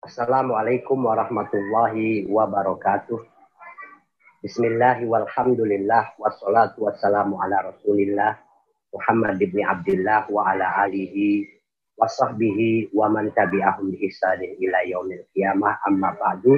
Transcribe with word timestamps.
Assalamualaikum 0.00 0.96
warahmatullahi 1.04 2.24
wabarakatuh. 2.24 3.20
Bismillahi 4.40 5.04
walhamdulillah 5.04 6.16
wassalatu 6.16 6.88
wassalamu 6.88 7.36
ala 7.36 7.68
rasulillah 7.68 8.40
Muhammad 8.96 9.36
ibn 9.44 9.60
Abdullah 9.60 10.24
wa 10.32 10.48
ala 10.48 10.88
alihi 10.88 11.44
wa 12.00 12.08
sahbihi 12.08 12.96
wa 12.96 13.12
man 13.12 13.28
tabi'ahum 13.36 13.92
bi 13.92 14.08
ihsanin 14.08 14.56
ila 14.64 14.80
yaumil 14.88 15.20
qiyamah 15.36 15.84
amma 15.84 16.16
ba'du 16.16 16.56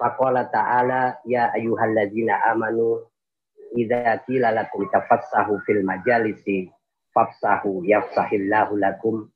faqala 0.00 0.48
ta'ala 0.48 1.20
ya 1.28 1.52
ayyuhalladzina 1.52 2.48
amanu 2.48 3.04
idza 3.76 4.24
qila 4.24 4.56
lakum 4.56 4.88
tafassahu 4.88 5.60
fil 5.68 5.84
majalisi 5.84 6.72
fafsahu 7.12 7.84
yafsahillahu 7.84 8.80
lakum 8.80 9.28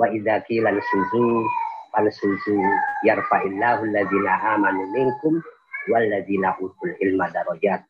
wa 0.00 0.08
idza 0.08 0.40
qila 0.48 0.72
suzu 0.80 1.44
fansuzu 1.94 2.58
yarfa'illahu 3.06 3.86
alladzina 3.86 4.58
amanu 4.58 4.82
minkum 4.90 5.38
walladzina 5.88 6.58
utul 6.58 6.92
ilma 6.98 7.30
darajat. 7.30 7.86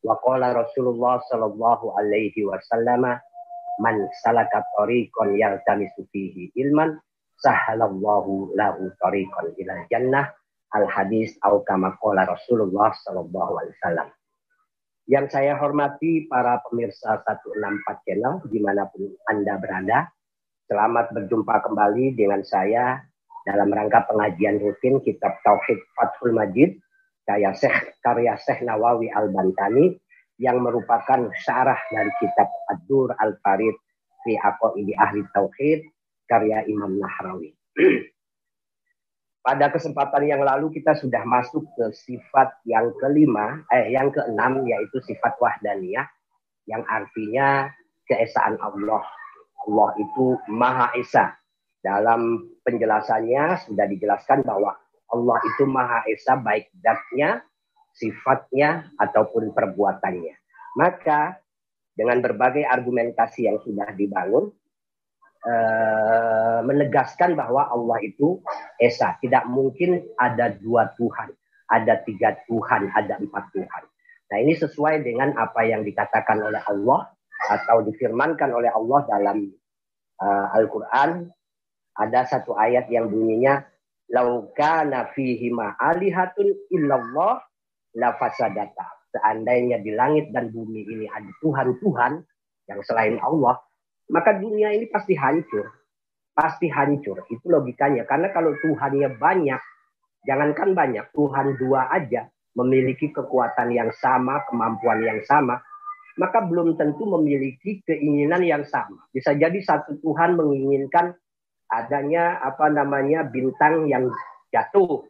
Wa 0.00 0.16
qala 0.24 0.56
Rasulullah 0.56 1.20
sallallahu 1.28 1.98
alaihi 1.98 2.46
wasallam 2.46 3.20
man 3.82 3.96
salaka 4.24 4.64
tariqan 4.78 5.36
yaltamisu 5.36 6.08
fihi 6.08 6.54
ilman 6.56 6.96
sahalallahu 7.42 8.56
lahu 8.56 8.88
tariqan 9.02 9.52
ila 9.60 9.74
jannah 9.92 10.32
al 10.72 10.86
hadis 10.88 11.36
au 11.44 11.60
kama 11.66 11.98
qala 12.00 12.24
Rasulullah 12.24 12.94
sallallahu 13.04 13.60
alaihi 13.60 13.76
wasallam. 13.82 14.08
Yang 15.10 15.26
saya 15.34 15.58
hormati 15.58 16.30
para 16.30 16.62
pemirsa 16.62 17.18
164 17.26 18.06
channel 18.06 18.46
di 18.46 18.62
mana 18.62 18.86
pun 18.86 19.10
Anda 19.26 19.58
berada. 19.58 20.06
Selamat 20.70 21.10
berjumpa 21.10 21.66
kembali 21.66 22.14
dengan 22.14 22.46
saya 22.46 23.09
dalam 23.44 23.72
rangka 23.72 24.04
pengajian 24.08 24.60
rutin 24.60 25.00
Kitab 25.00 25.40
Tauhid 25.40 25.80
Fathul 25.96 26.36
Majid 26.36 26.76
karya 27.24 27.54
Syekh 27.56 27.96
karya 28.04 28.36
Syekh 28.36 28.66
Nawawi 28.66 29.08
Al-Bantani 29.12 29.96
yang 30.40 30.64
merupakan 30.64 31.28
syarah 31.44 31.78
dari 31.92 32.08
kitab 32.16 32.48
Ad-Dur 32.72 33.12
Al-Farid 33.12 33.76
fi 34.24 34.40
Aqaidi 34.40 34.96
Ahli 34.96 35.20
Tauhid 35.36 35.84
karya 36.24 36.64
Imam 36.64 36.96
Nahrawi. 36.96 37.52
Pada 39.46 39.72
kesempatan 39.72 40.28
yang 40.28 40.44
lalu 40.44 40.68
kita 40.80 40.92
sudah 40.96 41.24
masuk 41.24 41.64
ke 41.72 41.92
sifat 41.96 42.60
yang 42.68 42.92
kelima, 43.00 43.64
eh 43.72 43.88
yang 43.88 44.12
keenam 44.12 44.68
yaitu 44.68 45.00
sifat 45.00 45.32
wahdaniyah 45.40 46.04
yang 46.68 46.84
artinya 46.84 47.72
keesaan 48.04 48.60
Allah. 48.60 49.00
Allah 49.64 49.90
itu 49.96 50.36
Maha 50.48 50.92
Esa. 50.96 51.36
Dalam 51.80 52.49
penjelasannya 52.70 53.66
sudah 53.66 53.86
dijelaskan 53.90 54.46
bahwa 54.46 54.78
Allah 55.10 55.38
itu 55.42 55.66
Maha 55.66 56.06
Esa 56.06 56.38
baik 56.38 56.70
zatnya, 56.78 57.42
sifatnya, 57.90 58.94
ataupun 58.94 59.50
perbuatannya. 59.50 60.38
Maka 60.78 61.34
dengan 61.98 62.22
berbagai 62.22 62.62
argumentasi 62.62 63.50
yang 63.50 63.58
sudah 63.58 63.90
dibangun, 63.98 64.54
eh, 65.42 66.60
menegaskan 66.62 67.34
bahwa 67.34 67.66
Allah 67.66 67.98
itu 68.06 68.38
Esa. 68.78 69.18
Tidak 69.18 69.50
mungkin 69.50 69.98
ada 70.14 70.54
dua 70.54 70.94
Tuhan, 70.94 71.34
ada 71.66 71.98
tiga 72.06 72.38
Tuhan, 72.46 72.94
ada 72.94 73.18
empat 73.18 73.50
Tuhan. 73.50 73.82
Nah 74.30 74.38
ini 74.38 74.54
sesuai 74.54 75.02
dengan 75.02 75.34
apa 75.34 75.66
yang 75.66 75.82
dikatakan 75.82 76.38
oleh 76.38 76.62
Allah 76.62 77.10
atau 77.50 77.82
difirmankan 77.82 78.54
oleh 78.54 78.70
Allah 78.70 79.00
dalam 79.10 79.50
uh, 80.22 80.46
Al-Quran. 80.54 81.26
Ada 82.00 82.24
satu 82.24 82.56
ayat 82.56 82.88
yang 82.88 83.12
bunyinya 83.12 83.60
laukana 84.08 85.12
fihi 85.12 85.52
ma'alihatun 85.52 86.72
illallah 86.72 87.44
la 88.00 88.10
fasadata. 88.16 88.88
Seandainya 89.10 89.82
di 89.82 89.92
langit 89.92 90.32
dan 90.32 90.48
bumi 90.54 90.86
ini 90.86 91.06
ada 91.10 91.28
Tuhan-Tuhan 91.42 92.12
yang 92.70 92.80
selain 92.86 93.18
Allah, 93.20 93.58
maka 94.08 94.38
dunia 94.38 94.72
ini 94.72 94.86
pasti 94.88 95.12
hancur. 95.18 95.66
Pasti 96.32 96.70
hancur. 96.70 97.26
Itu 97.28 97.50
logikanya. 97.50 98.06
Karena 98.06 98.30
kalau 98.30 98.54
Tuhannya 98.62 99.18
banyak, 99.18 99.60
jangankan 100.24 100.72
banyak, 100.78 101.04
Tuhan 101.10 101.58
dua 101.58 101.90
aja 101.90 102.30
memiliki 102.54 103.10
kekuatan 103.10 103.74
yang 103.74 103.90
sama, 103.98 104.46
kemampuan 104.46 105.02
yang 105.02 105.20
sama, 105.26 105.58
maka 106.18 106.42
belum 106.46 106.78
tentu 106.78 107.06
memiliki 107.06 107.82
keinginan 107.86 108.42
yang 108.42 108.62
sama. 108.66 109.06
Bisa 109.10 109.34
jadi 109.34 109.58
satu 109.58 109.98
Tuhan 110.02 110.38
menginginkan 110.38 111.14
adanya 111.70 112.42
apa 112.42 112.66
namanya 112.66 113.22
bintang 113.24 113.86
yang 113.86 114.10
jatuh 114.50 115.06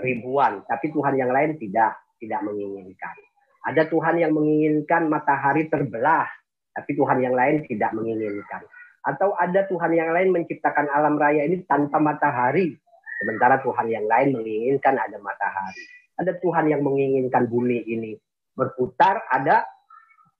ribuan, 0.00 0.64
tapi 0.64 0.88
Tuhan 0.90 1.20
yang 1.20 1.30
lain 1.30 1.60
tidak 1.60 2.00
tidak 2.16 2.40
menginginkan. 2.42 3.14
Ada 3.62 3.86
Tuhan 3.86 4.18
yang 4.18 4.34
menginginkan 4.34 5.06
matahari 5.06 5.70
terbelah, 5.70 6.26
tapi 6.74 6.98
Tuhan 6.98 7.22
yang 7.22 7.36
lain 7.36 7.62
tidak 7.68 7.94
menginginkan. 7.94 8.64
Atau 9.02 9.34
ada 9.38 9.66
Tuhan 9.66 9.92
yang 9.94 10.10
lain 10.10 10.34
menciptakan 10.34 10.90
alam 10.90 11.14
raya 11.14 11.46
ini 11.46 11.62
tanpa 11.66 12.02
matahari, 12.02 12.74
sementara 13.22 13.62
Tuhan 13.62 13.86
yang 13.90 14.06
lain 14.06 14.34
menginginkan 14.34 14.98
ada 14.98 15.18
matahari. 15.22 15.84
Ada 16.18 16.38
Tuhan 16.38 16.70
yang 16.70 16.82
menginginkan 16.82 17.46
bumi 17.46 17.82
ini 17.86 18.14
berputar, 18.54 19.26
ada 19.30 19.66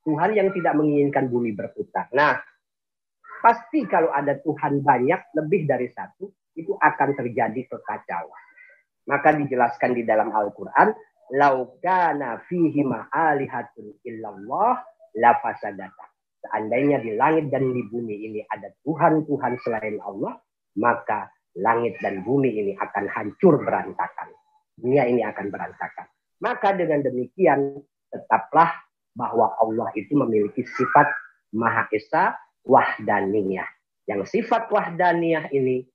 Tuhan 0.03 0.35
yang 0.35 0.51
tidak 0.51 0.75
menginginkan 0.79 1.31
bumi 1.31 1.55
berputar. 1.55 2.11
Nah, 2.11 2.39
Pasti 3.43 3.83
kalau 3.91 4.15
ada 4.15 4.39
Tuhan 4.39 4.87
banyak, 4.87 5.35
lebih 5.35 5.67
dari 5.67 5.91
satu, 5.91 6.31
itu 6.55 6.79
akan 6.79 7.19
terjadi 7.19 7.67
kekacauan. 7.67 8.43
Maka 9.11 9.35
dijelaskan 9.35 9.99
di 9.99 10.07
dalam 10.07 10.31
Al-Quran, 10.31 10.95
laukana 11.35 12.39
fihi 12.47 12.87
ma'alihatun 12.87 14.07
illallah 14.07 14.79
la 15.19 15.33
fasadata. 15.43 16.07
Seandainya 16.43 17.03
di 17.03 17.19
langit 17.19 17.51
dan 17.51 17.67
di 17.71 17.83
bumi 17.91 18.31
ini 18.31 18.41
ada 18.47 18.71
Tuhan-Tuhan 18.87 19.53
selain 19.67 19.99
Allah, 20.03 20.39
maka 20.79 21.31
langit 21.59 21.99
dan 21.99 22.23
bumi 22.23 22.51
ini 22.63 22.73
akan 22.79 23.11
hancur 23.11 23.59
berantakan. 23.63 24.31
Dunia 24.79 25.07
ini 25.11 25.27
akan 25.27 25.51
berantakan. 25.51 26.07
Maka 26.43 26.75
dengan 26.75 27.03
demikian 27.07 27.79
tetaplah 28.11 28.71
bahwa 29.15 29.55
Allah 29.61 29.89
itu 29.95 30.17
memiliki 30.17 30.65
sifat 30.67 31.07
Maha 31.53 31.87
Esa 31.93 32.35
wahdaniyah. 32.67 33.67
Yang 34.07 34.35
sifat 34.39 34.71
wahdaniyah 34.71 35.51
ini 35.55 35.87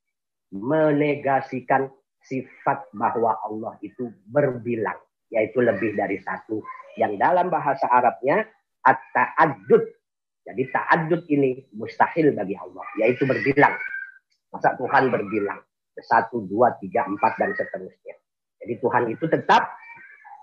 menegasikan 0.51 1.91
sifat 2.23 2.87
bahwa 2.95 3.35
Allah 3.43 3.75
itu 3.83 4.11
berbilang, 4.31 4.97
yaitu 5.31 5.59
lebih 5.59 5.95
dari 5.95 6.19
satu. 6.23 6.63
Yang 6.95 7.19
dalam 7.19 7.47
bahasa 7.51 7.87
Arabnya 7.87 8.47
at-ta'addud. 8.83 9.83
Jadi 10.47 10.63
ta'addud 10.71 11.27
ini 11.27 11.67
mustahil 11.75 12.31
bagi 12.31 12.55
Allah, 12.55 12.87
yaitu 13.03 13.27
berbilang. 13.27 13.75
Masa 14.51 14.79
Tuhan 14.79 15.11
berbilang? 15.11 15.59
Satu, 15.97 16.45
dua, 16.45 16.77
tiga, 16.77 17.09
empat, 17.09 17.41
dan 17.41 17.57
seterusnya. 17.57 18.15
Jadi 18.61 18.73
Tuhan 18.79 19.09
itu 19.09 19.25
tetap 19.25 19.73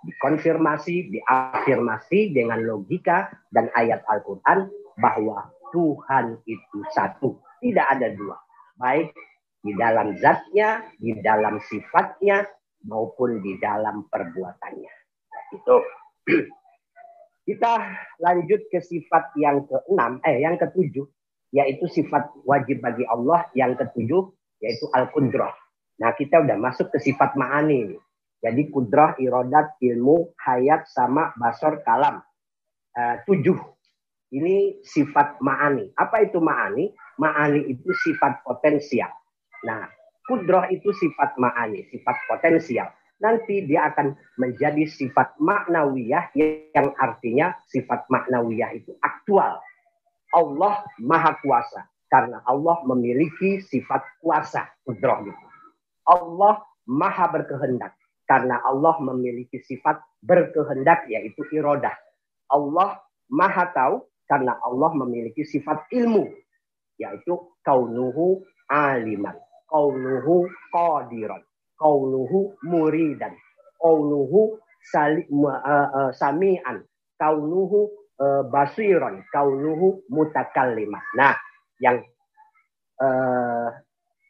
dikonfirmasi, 0.04 1.14
diafirmasi 1.14 2.34
dengan 2.34 2.60
logika 2.66 3.32
dan 3.54 3.70
ayat 3.72 4.04
Al-Quran 4.10 4.68
bahwa 5.00 5.53
Tuhan 5.74 6.38
itu 6.46 6.78
satu, 6.94 7.42
tidak 7.58 7.86
ada 7.98 8.14
dua. 8.14 8.38
Baik 8.78 9.10
di 9.58 9.74
dalam 9.74 10.14
zatnya, 10.22 10.86
di 10.94 11.18
dalam 11.18 11.58
sifatnya, 11.58 12.46
maupun 12.86 13.42
di 13.42 13.58
dalam 13.58 14.06
perbuatannya. 14.06 14.92
Itu. 15.58 15.76
Kita 17.44 17.72
lanjut 18.24 18.72
ke 18.72 18.80
sifat 18.80 19.36
yang 19.36 19.68
keenam, 19.68 20.16
eh 20.24 20.40
yang 20.40 20.56
ketujuh, 20.56 21.04
yaitu 21.52 21.84
sifat 21.92 22.32
wajib 22.48 22.80
bagi 22.80 23.04
Allah 23.04 23.44
yang 23.52 23.76
ketujuh, 23.76 24.32
yaitu 24.64 24.88
al-kudrah. 24.96 25.52
Nah 26.00 26.16
kita 26.16 26.40
udah 26.40 26.56
masuk 26.56 26.88
ke 26.88 27.04
sifat 27.04 27.36
ma'ani. 27.36 28.00
Jadi 28.40 28.72
kudrah, 28.72 29.20
irodat, 29.20 29.76
ilmu, 29.76 30.32
hayat, 30.40 30.88
sama, 30.88 31.36
basor, 31.36 31.84
kalam. 31.84 32.24
Uh, 32.96 33.20
tujuh 33.28 33.60
ini 34.34 34.82
sifat 34.82 35.38
ma'ani. 35.38 35.94
Apa 35.94 36.26
itu 36.26 36.42
ma'ani? 36.42 36.90
Ma'ani 37.22 37.70
itu 37.70 37.86
sifat 38.02 38.42
potensial. 38.42 39.10
Nah, 39.62 39.86
kudroh 40.26 40.66
itu 40.74 40.90
sifat 40.90 41.38
ma'ani, 41.38 41.86
sifat 41.94 42.16
potensial. 42.26 42.90
Nanti 43.22 43.62
dia 43.62 43.94
akan 43.94 44.18
menjadi 44.42 44.90
sifat 44.90 45.38
maknawiyah 45.38 46.34
yang 46.74 46.90
artinya 46.98 47.54
sifat 47.70 48.10
maknawiyah 48.10 48.74
itu 48.74 48.90
aktual. 48.98 49.62
Allah 50.34 50.74
maha 50.98 51.38
kuasa. 51.38 51.86
Karena 52.10 52.42
Allah 52.46 52.82
memiliki 52.86 53.62
sifat 53.62 54.02
kuasa. 54.18 54.66
Kudroh 54.82 55.22
itu. 55.24 55.46
Allah 56.10 56.58
maha 56.90 57.30
berkehendak. 57.30 57.94
Karena 58.26 58.58
Allah 58.66 58.98
memiliki 58.98 59.62
sifat 59.62 60.02
berkehendak 60.18 61.06
yaitu 61.06 61.46
irodah. 61.54 61.94
Allah 62.50 62.98
maha 63.30 63.70
tahu 63.72 64.04
karena 64.24 64.56
Allah 64.60 64.90
memiliki 64.94 65.44
sifat 65.44 65.88
ilmu 65.92 66.28
yaitu 67.00 67.34
kaunuhu 67.66 68.44
aliman, 68.70 69.34
kaunuhu 69.68 70.48
qadiran. 70.70 71.42
kaunuhu 71.78 72.54
muridan, 72.64 73.34
kaunuhu 73.82 74.56
uh, 74.94 75.88
uh, 75.90 76.10
sami'an, 76.14 76.86
kaunuhu 77.18 77.90
uh, 78.20 78.42
basiron, 78.48 79.26
kaunuhu 79.34 80.06
mutakallimah. 80.08 81.02
Nah, 81.18 81.34
yang 81.82 82.00
uh, 83.02 83.68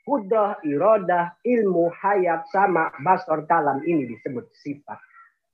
kudah, 0.08 0.58
ilmu, 1.44 1.85
hayat, 1.94 2.49
sama 2.50 2.93
basor 3.05 3.44
kalam 3.46 3.85
ini 3.85 4.08
disebut 4.08 4.49
sifat 4.64 4.99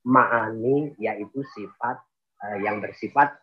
ma'ani, 0.07 0.95
yaitu 0.97 1.43
sifat 1.53 2.01
uh, 2.41 2.57
yang 2.63 2.79
bersifat 2.81 3.35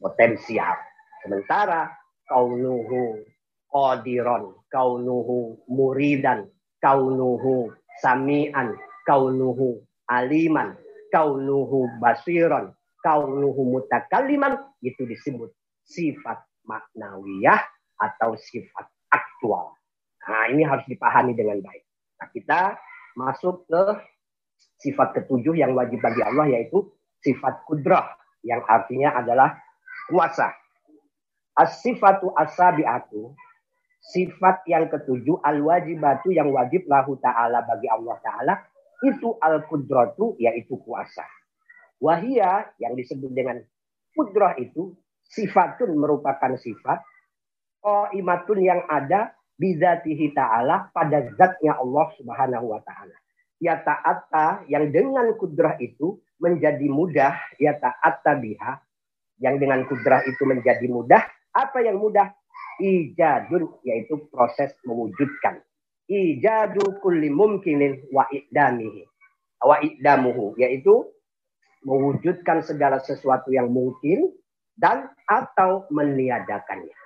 potensial. 0.00 0.76
Sementara 1.24 1.88
kaunuhu 2.28 3.24
qadiron, 3.68 4.54
kaunuhu 4.68 5.64
muridan, 5.68 6.48
kaunuhu 6.80 7.72
sami'an, 8.00 8.76
kaunuhu 9.08 9.82
aliman, 10.08 10.76
kaunuhu 11.10 11.88
basiron, 11.98 12.72
kaunuhu 13.00 13.78
mutakaliman, 13.78 14.60
itu 14.84 15.04
disebut 15.08 15.52
sifat 15.84 16.44
maknawiyah 16.64 17.60
atau 18.00 18.36
sifat 18.36 18.88
aktual. 19.12 19.76
Nah, 20.24 20.48
ini 20.48 20.64
harus 20.64 20.84
dipahami 20.88 21.36
dengan 21.36 21.60
baik. 21.60 21.84
Nah, 22.20 22.28
kita 22.32 22.60
masuk 23.14 23.68
ke 23.68 23.82
sifat 24.80 25.14
ketujuh 25.20 25.54
yang 25.54 25.76
wajib 25.76 26.00
bagi 26.00 26.24
Allah 26.24 26.48
yaitu 26.50 26.88
sifat 27.20 27.64
kudrah 27.68 28.04
yang 28.44 28.60
artinya 28.68 29.16
adalah 29.16 29.56
kuasa. 30.10 30.52
As-sifatu 31.54 32.34
asabiatu 32.34 33.34
sifat 34.04 34.66
yang 34.68 34.90
ketujuh 34.92 35.40
al-wajibatu 35.40 36.34
yang 36.34 36.52
wajib 36.52 36.84
lahu 36.90 37.16
ta'ala 37.22 37.64
bagi 37.64 37.88
Allah 37.88 38.16
ta'ala 38.20 38.54
itu 39.06 39.38
al-kudratu 39.40 40.36
yaitu 40.36 40.76
kuasa. 40.82 41.24
Wahia 42.02 42.68
yang 42.82 42.98
disebut 42.98 43.32
dengan 43.32 43.62
kudrah 44.12 44.58
itu 44.60 44.92
sifatun 45.24 45.96
merupakan 45.96 46.52
sifat 46.58 47.00
imatun 48.12 48.58
yang 48.60 48.84
ada 48.88 49.32
bizatihi 49.56 50.36
ta'ala 50.36 50.90
pada 50.92 51.30
zatnya 51.38 51.78
Allah 51.78 52.06
subhanahu 52.18 52.76
wa 52.76 52.80
ta'ala. 52.84 53.16
Ya 53.62 53.80
ta'atta 53.80 54.68
yang 54.68 54.92
dengan 54.92 55.32
kudrah 55.40 55.80
itu 55.80 56.20
menjadi 56.42 56.84
mudah 56.90 57.38
ya 57.56 57.78
ta'atta 57.78 58.36
biha 58.36 58.83
yang 59.42 59.58
dengan 59.58 59.86
kudrah 59.86 60.22
itu 60.26 60.42
menjadi 60.46 60.86
mudah 60.86 61.22
apa 61.54 61.78
yang 61.86 62.02
mudah? 62.02 62.34
Ijadun, 62.82 63.70
yaitu 63.86 64.26
proses 64.34 64.74
mewujudkan. 64.82 65.62
Ijadu 66.10 66.98
kulli 66.98 67.30
mumkinin 67.30 68.02
wa 68.10 68.26
idamihi. 68.34 69.06
Wa 69.62 69.78
idamuhu, 69.78 70.58
yaitu 70.58 71.06
mewujudkan 71.86 72.66
segala 72.66 72.98
sesuatu 72.98 73.54
yang 73.54 73.70
mungkin 73.70 74.34
dan 74.74 75.14
atau 75.30 75.86
meniadakannya. 75.94 76.98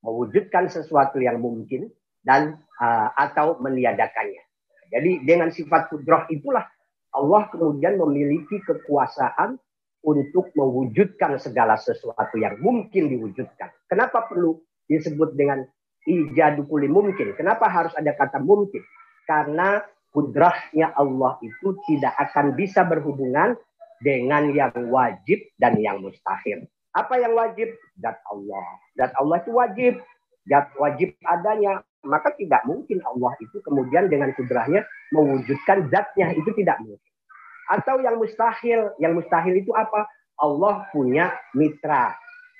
Mewujudkan 0.00 0.72
sesuatu 0.72 1.20
yang 1.20 1.38
mungkin 1.38 1.92
dan 2.24 2.56
uh, 2.80 3.12
atau 3.14 3.60
meniadakannya. 3.60 4.40
Jadi 4.88 5.28
dengan 5.28 5.52
sifat 5.52 5.92
kudroh 5.92 6.24
itulah 6.32 6.64
Allah 7.12 7.42
kemudian 7.52 8.00
memiliki 8.00 8.64
kekuasaan 8.64 9.60
untuk 10.02 10.50
mewujudkan 10.58 11.38
segala 11.38 11.78
sesuatu 11.78 12.34
yang 12.38 12.58
mungkin 12.58 13.06
diwujudkan. 13.06 13.70
Kenapa 13.86 14.26
perlu 14.26 14.58
disebut 14.90 15.38
dengan 15.38 15.62
ijadu 16.06 16.66
kuli 16.66 16.90
mungkin? 16.90 17.38
Kenapa 17.38 17.70
harus 17.70 17.94
ada 17.94 18.10
kata 18.14 18.42
mungkin? 18.42 18.82
Karena 19.24 19.78
kudrahnya 20.10 20.90
Allah 20.98 21.38
itu 21.40 21.78
tidak 21.86 22.12
akan 22.18 22.58
bisa 22.58 22.82
berhubungan 22.82 23.54
dengan 24.02 24.50
yang 24.50 24.74
wajib 24.90 25.38
dan 25.62 25.78
yang 25.78 26.02
mustahil. 26.02 26.66
Apa 26.92 27.22
yang 27.22 27.32
wajib? 27.38 27.72
Dat 27.96 28.18
Allah. 28.28 28.68
Dat 28.98 29.14
Allah 29.16 29.40
itu 29.40 29.52
wajib. 29.54 29.94
Dat 30.44 30.68
wajib 30.76 31.14
adanya. 31.24 31.80
Maka 32.02 32.34
tidak 32.34 32.66
mungkin 32.66 32.98
Allah 33.06 33.32
itu 33.38 33.62
kemudian 33.62 34.10
dengan 34.10 34.34
kudrahnya 34.34 34.82
mewujudkan 35.14 35.86
zatnya. 35.88 36.34
Itu 36.34 36.50
tidak 36.58 36.82
mungkin. 36.82 37.11
Atau 37.72 38.04
yang 38.04 38.20
mustahil. 38.20 38.92
Yang 39.00 39.12
mustahil 39.24 39.54
itu 39.64 39.72
apa? 39.72 40.04
Allah 40.36 40.84
punya 40.92 41.32
mitra, 41.56 42.12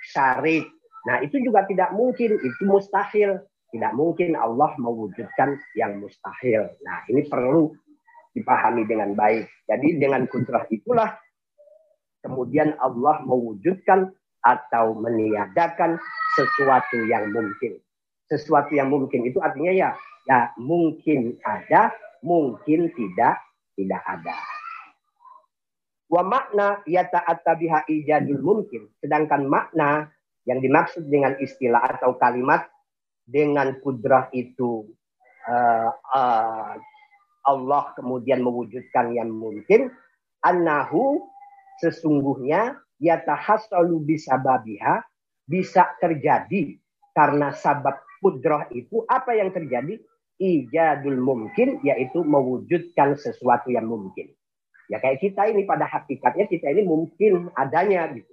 syarik. 0.09 0.65
Nah 1.05 1.21
itu 1.21 1.37
juga 1.45 1.69
tidak 1.69 1.93
mungkin. 1.93 2.41
Itu 2.41 2.63
mustahil. 2.65 3.45
Tidak 3.73 3.93
mungkin 3.97 4.37
Allah 4.37 4.73
mewujudkan 4.81 5.61
yang 5.77 6.01
mustahil. 6.01 6.73
Nah 6.85 7.05
ini 7.13 7.29
perlu 7.29 7.73
dipahami 8.33 8.89
dengan 8.89 9.13
baik. 9.13 9.49
Jadi 9.69 10.01
dengan 10.01 10.25
kudrah 10.29 10.65
itulah 10.73 11.17
kemudian 12.25 12.77
Allah 12.81 13.21
mewujudkan 13.25 14.09
atau 14.43 14.97
meniadakan 14.99 15.99
sesuatu 16.35 17.07
yang 17.07 17.31
mungkin. 17.31 17.79
Sesuatu 18.27 18.73
yang 18.73 18.89
mungkin 18.89 19.29
itu 19.29 19.39
artinya 19.39 19.71
ya, 19.71 19.91
ya 20.27 20.51
mungkin 20.57 21.37
ada, 21.45 21.93
mungkin 22.25 22.91
tidak, 22.97 23.39
tidak 23.77 24.03
ada. 24.09 24.37
Wa 26.13 26.21
makna 26.21 26.85
yata'atta 26.85 27.57
biha 27.57 27.89
ijadul 27.89 28.45
mungkin. 28.45 28.93
Sedangkan 29.01 29.49
makna 29.49 30.13
yang 30.45 30.61
dimaksud 30.61 31.09
dengan 31.09 31.41
istilah 31.41 31.81
atau 31.97 32.21
kalimat 32.21 32.69
dengan 33.25 33.81
kudrah 33.81 34.29
itu 34.37 34.93
uh, 35.49 35.89
uh, 35.89 36.77
Allah 37.49 37.85
kemudian 37.97 38.45
mewujudkan 38.45 39.17
yang 39.17 39.33
mungkin 39.33 39.89
annahu 40.45 41.25
sesungguhnya 41.81 42.77
yatahassalu 43.01 44.05
bisababiha 44.05 45.01
bisa 45.49 45.97
terjadi 45.97 46.77
karena 47.17 47.57
sabab 47.57 48.05
kudrah 48.21 48.69
itu. 48.77 49.01
Apa 49.09 49.33
yang 49.33 49.49
terjadi? 49.49 49.97
Ijadul 50.43 51.23
mungkin 51.23 51.81
yaitu 51.87 52.21
mewujudkan 52.21 53.15
sesuatu 53.15 53.71
yang 53.71 53.87
mungkin 53.87 54.35
Ya 54.91 54.99
kayak 54.99 55.23
kita 55.23 55.51
ini 55.51 55.67
pada 55.67 55.87
hakikatnya 55.87 56.47
kita 56.51 56.73
ini 56.75 56.83
mungkin 56.87 57.51
adanya 57.55 58.11
gitu. 58.15 58.33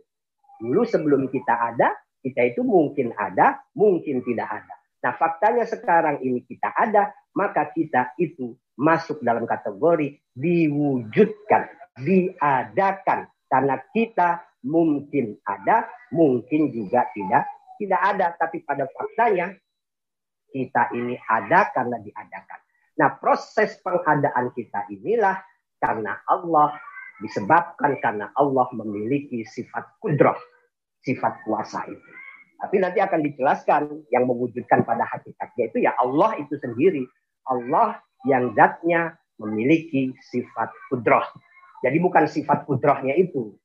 Dulu 0.60 0.84
sebelum 0.84 1.32
kita 1.32 1.56
ada, 1.56 1.96
kita 2.20 2.52
itu 2.52 2.62
mungkin 2.66 3.16
ada, 3.16 3.64
mungkin 3.76 4.22
tidak 4.26 4.50
ada. 4.64 4.76
Nah 5.00 5.14
faktanya 5.16 5.64
sekarang 5.64 6.20
ini 6.20 6.44
kita 6.44 6.76
ada, 6.76 7.16
maka 7.32 7.72
kita 7.72 8.12
itu 8.20 8.60
masuk 8.76 9.24
dalam 9.24 9.48
kategori 9.48 10.20
diwujudkan, 10.36 11.64
diadakan. 12.00 13.32
Karena 13.50 13.76
kita 13.96 14.44
mungkin 14.68 15.40
ada, 15.48 15.88
mungkin 16.12 16.70
juga 16.76 17.08
tidak 17.16 17.48
tidak 17.80 18.02
ada. 18.04 18.36
Tapi 18.36 18.68
pada 18.68 18.84
faktanya 18.92 19.56
kita 20.52 20.92
ini 20.98 21.16
ada 21.16 21.72
karena 21.72 21.98
diadakan. 22.04 22.60
Nah 23.00 23.16
proses 23.16 23.80
pengadaan 23.80 24.52
kita 24.52 24.92
inilah 24.92 25.40
karena 25.80 26.20
Allah 26.28 26.76
disebabkan 27.20 28.00
karena 28.00 28.32
Allah 28.36 28.68
memiliki 28.76 29.44
sifat 29.44 30.00
kudroh, 30.00 30.36
sifat 31.04 31.44
kuasa 31.44 31.84
itu. 31.88 32.10
Tapi 32.60 32.76
nanti 32.84 33.00
akan 33.00 33.24
dijelaskan 33.24 34.12
yang 34.12 34.28
mewujudkan 34.28 34.84
pada 34.84 35.08
hakikatnya 35.08 35.72
itu 35.72 35.78
ya 35.88 35.96
Allah 35.96 36.36
itu 36.40 36.60
sendiri. 36.60 37.08
Allah 37.48 38.04
yang 38.28 38.52
zatnya 38.52 39.16
memiliki 39.40 40.12
sifat 40.20 40.68
kudroh. 40.92 41.24
Jadi 41.80 41.98
bukan 42.04 42.28
sifat 42.28 42.68
kudrohnya 42.68 43.16
itu. 43.16 43.56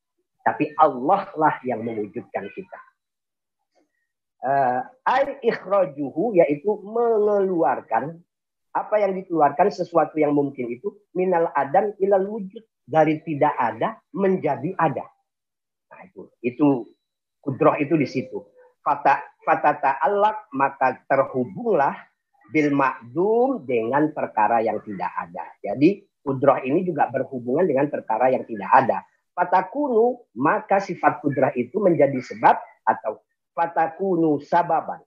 Tapi 0.46 0.70
Allah 0.78 1.26
lah 1.34 1.58
yang 1.66 1.82
mewujudkan 1.82 2.46
kita. 2.54 2.80
Uh, 4.44 4.84
Al 5.08 5.40
ikhrajuhu 5.40 6.36
yaitu 6.36 6.68
mengeluarkan 6.84 8.20
apa 8.74 8.98
yang 8.98 9.14
dikeluarkan 9.14 9.70
sesuatu 9.70 10.18
yang 10.18 10.34
mungkin 10.34 10.66
itu 10.66 10.90
minal 11.14 11.48
adam 11.54 11.94
ilal 12.02 12.26
wujud 12.26 12.60
dari 12.82 13.22
tidak 13.22 13.54
ada 13.54 13.96
menjadi 14.10 14.74
ada. 14.74 15.06
Nah 15.94 16.00
itu 16.10 16.22
itu 16.42 16.68
kudroh 17.38 17.78
itu 17.78 17.94
di 17.94 18.04
situ. 18.10 18.42
Fata 18.82 19.22
fata 19.46 19.78
ta'allak 19.78 20.50
maka 20.52 21.00
terhubunglah 21.06 21.96
bil 22.50 22.74
makdum 22.74 23.64
dengan 23.64 24.10
perkara 24.12 24.60
yang 24.60 24.82
tidak 24.82 25.08
ada. 25.16 25.44
Jadi 25.62 26.04
kudroh 26.20 26.60
ini 26.60 26.84
juga 26.84 27.08
berhubungan 27.08 27.64
dengan 27.64 27.86
perkara 27.88 28.28
yang 28.28 28.44
tidak 28.44 28.68
ada. 28.68 29.06
Fatakunu 29.32 30.34
maka 30.36 30.82
sifat 30.82 31.22
kudroh 31.22 31.54
itu 31.54 31.78
menjadi 31.78 32.20
sebab 32.20 32.58
atau 32.84 33.22
fatakunu 33.54 34.42
sababan. 34.42 35.00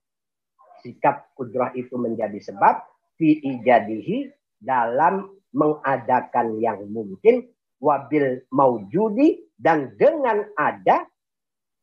Sikap 0.82 1.36
kudroh 1.36 1.70
itu 1.76 2.00
menjadi 2.00 2.40
sebab 2.42 2.97
fi 3.18 3.42
ijadihi 3.42 4.32
dalam 4.62 5.28
mengadakan 5.54 6.62
yang 6.62 6.86
mungkin 6.90 7.46
wabil 7.82 8.42
maujudi 8.54 9.42
dan 9.58 9.94
dengan 9.98 10.46
ada 10.58 11.06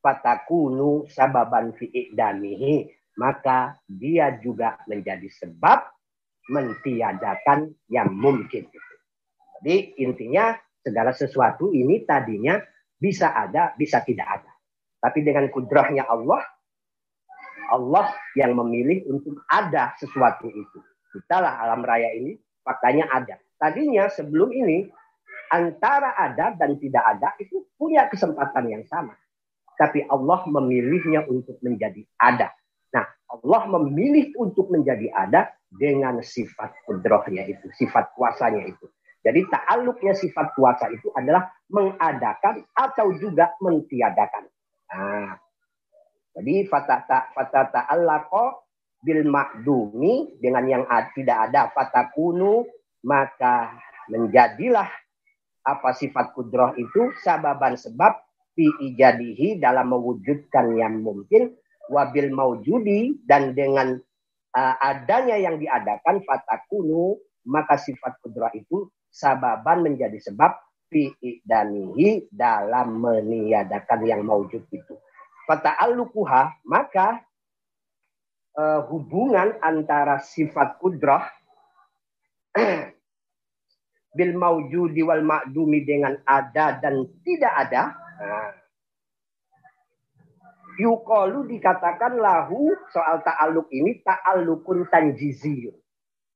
fatakunu 0.02 1.06
sababan 1.10 1.74
fi 1.74 1.90
idamihi 1.90 2.86
maka 3.18 3.78
dia 3.86 4.34
juga 4.42 4.78
menjadi 4.90 5.26
sebab 5.30 5.86
mentiadakan 6.50 7.72
yang 7.88 8.12
mungkin. 8.12 8.68
Jadi 9.60 9.96
intinya 10.02 10.52
segala 10.84 11.16
sesuatu 11.16 11.72
ini 11.72 12.04
tadinya 12.04 12.60
bisa 13.00 13.32
ada, 13.32 13.72
bisa 13.78 14.04
tidak 14.04 14.28
ada. 14.28 14.52
Tapi 15.00 15.24
dengan 15.24 15.48
kudrahnya 15.48 16.04
Allah, 16.04 16.44
Allah 17.72 18.12
yang 18.36 18.52
memilih 18.56 19.08
untuk 19.08 19.40
ada 19.48 19.96
sesuatu 19.96 20.52
itu. 20.52 20.78
Kita 21.14 21.38
lah 21.38 21.62
alam 21.62 21.86
raya 21.86 22.10
ini 22.18 22.34
faktanya 22.66 23.06
ada. 23.06 23.38
Tadinya 23.54 24.10
sebelum 24.10 24.50
ini 24.50 24.90
antara 25.54 26.18
ada 26.18 26.58
dan 26.58 26.74
tidak 26.82 27.04
ada 27.06 27.38
itu 27.38 27.62
punya 27.78 28.10
kesempatan 28.10 28.66
yang 28.66 28.82
sama. 28.90 29.14
Tapi 29.78 30.02
Allah 30.10 30.42
memilihnya 30.50 31.22
untuk 31.30 31.62
menjadi 31.62 32.02
ada. 32.18 32.50
Nah, 32.94 33.06
Allah 33.30 33.62
memilih 33.78 34.34
untuk 34.38 34.70
menjadi 34.70 35.10
ada 35.14 35.54
dengan 35.70 36.22
sifat 36.22 36.86
kudrohnya 36.86 37.46
itu, 37.46 37.66
sifat 37.74 38.14
kuasanya 38.14 38.70
itu. 38.70 38.86
Jadi 39.24 39.40
ta'aluknya 39.48 40.12
sifat 40.14 40.52
kuasa 40.52 40.92
itu 40.92 41.08
adalah 41.16 41.48
mengadakan 41.72 42.60
atau 42.76 43.16
juga 43.16 43.56
mentiadakan. 43.58 44.44
Nah, 44.94 45.32
jadi 46.38 46.66
fatata 46.68 47.32
fatata 47.32 47.72
ta'allaqa 47.72 48.63
bil 49.04 49.28
makdumi 49.28 50.40
dengan 50.40 50.64
yang 50.64 50.84
tidak 51.12 51.52
ada 51.52 51.68
fatakunu 51.76 52.64
maka 53.04 53.76
menjadilah 54.08 54.88
apa 55.64 55.90
sifat 55.92 56.32
kudroh 56.32 56.72
itu 56.76 57.12
sababan 57.20 57.76
sebab 57.76 58.16
fi 58.56 58.64
ijadihi 58.64 59.60
dalam 59.60 59.92
mewujudkan 59.92 60.72
yang 60.76 61.04
mungkin 61.04 61.52
wabil 61.92 62.32
maujudi 62.32 63.20
dan 63.28 63.52
dengan 63.52 63.96
uh, 64.56 64.74
adanya 64.80 65.36
yang 65.36 65.60
diadakan 65.60 66.24
fatakunu 66.24 67.16
maka 67.44 67.76
sifat 67.76 68.16
kudroh 68.24 68.52
itu 68.56 68.88
sababan 69.12 69.84
menjadi 69.84 70.16
sebab 70.32 70.52
fi 70.88 71.12
danihi 71.44 72.30
dalam 72.32 73.02
meniadakan 73.02 74.00
yang 74.06 74.22
maujud 74.24 74.64
itu. 74.72 74.94
alukuha 75.50 76.56
maka 76.64 77.20
uh, 78.58 78.80
hubungan 78.90 79.58
antara 79.60 80.22
sifat 80.22 80.78
kudrah 80.78 81.26
bil 84.16 84.32
maujudi 84.38 85.02
wal 85.02 85.26
ma'dumi 85.26 85.82
dengan 85.82 86.14
ada 86.22 86.78
dan 86.78 87.06
tidak 87.26 87.54
ada. 87.68 87.82
Nah, 88.14 88.50
Yukalu 90.74 91.46
dikatakan 91.54 92.18
lahu 92.18 92.74
soal 92.90 93.22
ta'aluk 93.22 93.70
ini 93.70 94.02
ta'alukun 94.02 94.90
tanjiziyun. 94.90 95.74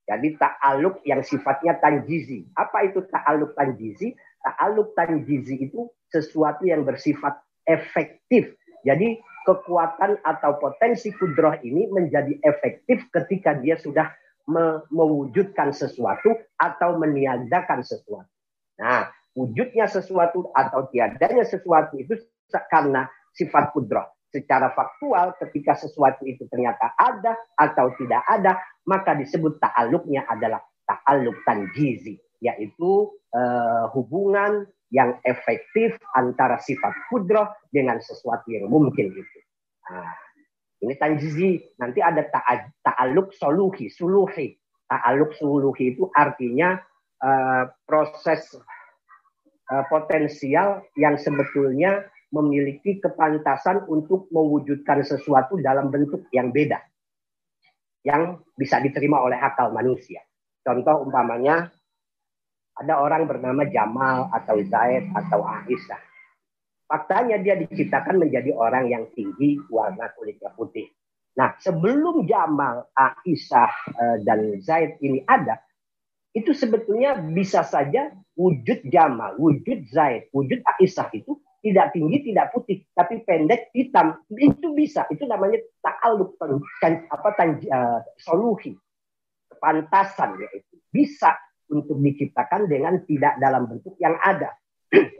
Jadi 0.09 0.39
ta'aluk 0.39 1.03
yang 1.05 1.21
sifatnya 1.27 1.77
tanjizi. 1.83 2.47
Apa 2.55 2.87
itu 2.87 3.03
ta'aluk 3.11 3.53
tanjizi? 3.59 4.15
Ta'aluk 4.41 4.95
tanjizi 4.95 5.69
itu 5.69 5.91
sesuatu 6.09 6.65
yang 6.65 6.87
bersifat 6.87 7.37
efektif. 7.67 8.55
Jadi 8.87 9.21
kekuatan 9.47 10.23
atau 10.25 10.57
potensi 10.59 11.13
kudroh 11.15 11.59
ini 11.63 11.91
menjadi 11.91 12.39
efektif 12.43 13.07
ketika 13.13 13.59
dia 13.59 13.79
sudah 13.79 14.11
me 14.49 14.81
mewujudkan 14.89 15.77
sesuatu 15.77 16.33
atau 16.57 16.97
meniadakan 16.97 17.85
sesuatu. 17.85 18.33
Nah, 18.81 19.13
wujudnya 19.37 19.85
sesuatu 19.87 20.49
atau 20.57 20.89
tiadanya 20.89 21.45
sesuatu 21.45 22.01
itu 22.01 22.17
karena 22.73 23.05
sifat 23.37 23.77
kudroh 23.77 24.09
secara 24.29 24.73
faktual 24.77 25.37
ketika 25.41 25.77
sesuatu 25.77 26.25
itu 26.29 26.45
ternyata 26.53 26.93
ada 26.97 27.37
atau 27.57 27.93
tidak 27.97 28.23
ada, 28.29 28.61
maka 28.85 29.17
disebut 29.17 29.57
ta'aluknya 29.61 30.29
adalah 30.29 30.61
ta'aluk 30.85 31.37
tanjizi, 31.45 32.21
yaitu 32.41 33.09
uh, 33.33 33.85
hubungan 33.97 34.69
yang 34.89 35.21
efektif 35.25 35.97
antara 36.17 36.57
sifat 36.61 36.93
kudroh 37.13 37.49
dengan 37.69 38.01
sesuatu 38.01 38.49
yang 38.49 38.69
mungkin 38.73 39.13
itu. 39.13 39.39
Nah, 39.89 40.13
ini 40.85 40.95
tanjizi, 40.97 41.59
nanti 41.77 41.99
ada 41.99 42.25
ta'aluk 42.85 43.35
soluhi, 43.35 43.91
suluhi. 43.93 44.57
Ta'aluk 44.89 45.37
suluhi 45.37 45.93
itu 45.93 46.09
artinya 46.17 46.81
uh, 47.21 47.69
proses 47.85 48.57
uh, 49.69 49.85
potensial 49.93 50.81
yang 50.97 51.21
sebetulnya 51.21 52.09
memiliki 52.33 53.01
kepantasan 53.01 53.85
untuk 53.89 54.29
mewujudkan 54.33 55.05
sesuatu 55.05 55.61
dalam 55.61 55.93
bentuk 55.93 56.25
yang 56.33 56.53
beda. 56.53 56.81
Yang 58.05 58.41
bisa 58.57 58.81
diterima 58.81 59.21
oleh 59.21 59.37
akal 59.37 59.73
manusia. 59.75 60.25
Contoh 60.65 61.05
umpamanya 61.05 61.73
ada 62.79 62.95
orang 63.03 63.27
bernama 63.27 63.67
Jamal 63.67 64.31
atau 64.31 64.63
Zaid 64.63 65.11
atau 65.15 65.43
Aisyah. 65.43 66.01
Faktanya 66.89 67.37
dia 67.43 67.59
diciptakan 67.59 68.17
menjadi 68.17 68.55
orang 68.57 68.89
yang 68.89 69.05
tinggi, 69.13 69.61
warna 69.69 70.09
kulitnya 70.17 70.55
putih. 70.57 70.89
Nah, 71.37 71.55
sebelum 71.61 72.25
Jamal, 72.25 72.89
Aisyah, 72.97 73.73
eh, 73.93 74.17
dan 74.25 74.57
Zaid 74.65 74.97
ini 75.05 75.21
ada, 75.29 75.61
itu 76.33 76.57
sebetulnya 76.57 77.19
bisa 77.21 77.67
saja 77.67 78.15
wujud 78.39 78.89
Jamal, 78.89 79.37
wujud 79.37 79.91
Zaid, 79.93 80.33
wujud 80.33 80.65
Aisyah 80.65 81.13
itu 81.13 81.37
tidak 81.59 81.91
tinggi, 81.91 82.23
tidak 82.33 82.55
putih, 82.55 82.87
tapi 82.95 83.27
pendek, 83.27 83.75
hitam. 83.75 84.23
Itu 84.31 84.73
bisa. 84.79 85.05
Itu 85.11 85.27
namanya 85.27 85.59
ta'aluk, 85.83 86.39
apa, 87.11 87.29
tanji, 87.35 87.67
uh, 87.67 87.99
solusi. 88.23 88.79
Pantasan 89.59 90.39
yaitu. 90.39 90.79
Bisa 90.95 91.35
untuk 91.69 92.01
diciptakan 92.01 92.67
dengan 92.67 93.05
tidak 93.05 93.37
dalam 93.41 93.69
bentuk 93.69 93.95
yang 94.01 94.17
ada. 94.21 94.57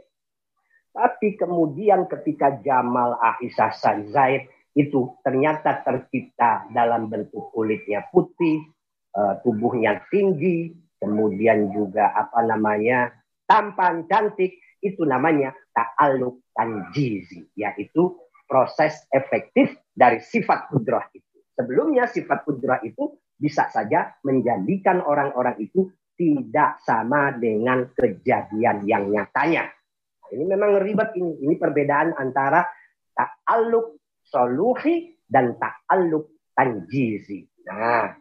tapi 0.99 1.37
kemudian 1.37 2.09
ketika 2.09 2.59
Jamal 2.59 3.15
Aisyah 3.21 3.71
Zaid 4.11 4.49
itu 4.75 5.15
ternyata 5.23 5.81
tercipta 5.81 6.67
dalam 6.75 7.09
bentuk 7.09 7.55
kulitnya 7.55 8.05
putih, 8.11 8.67
uh, 9.15 9.39
tubuhnya 9.41 10.03
tinggi, 10.11 10.75
kemudian 10.99 11.73
juga 11.73 12.13
apa 12.13 12.45
namanya 12.45 13.15
tampan, 13.47 14.05
cantik, 14.05 14.59
itu 14.79 15.03
namanya 15.03 15.55
ta'aluk 15.73 16.43
tanjizi, 16.53 17.49
yaitu 17.57 18.15
proses 18.47 19.03
efektif 19.11 19.75
dari 19.95 20.21
sifat 20.23 20.71
kudrah 20.71 21.07
itu. 21.11 21.37
Sebelumnya 21.55 22.07
sifat 22.07 22.47
kudrah 22.47 22.79
itu 22.83 23.19
bisa 23.35 23.67
saja 23.71 24.15
menjadikan 24.23 25.03
orang-orang 25.03 25.59
itu 25.59 25.91
tidak 26.19 26.83
sama 26.83 27.31
dengan 27.39 27.87
kejadian 27.95 28.83
yang 28.83 29.07
nyatanya. 29.07 29.71
Nah, 29.71 30.29
ini 30.35 30.43
memang 30.43 30.83
ribet 30.83 31.15
ini. 31.15 31.47
Ini 31.47 31.55
perbedaan 31.55 32.11
antara 32.19 32.67
ta'aluk 33.15 34.03
soluhi 34.27 35.15
dan 35.23 35.55
ta'aluk 35.55 36.51
tanjizi. 36.51 37.47
Nah, 37.63 38.11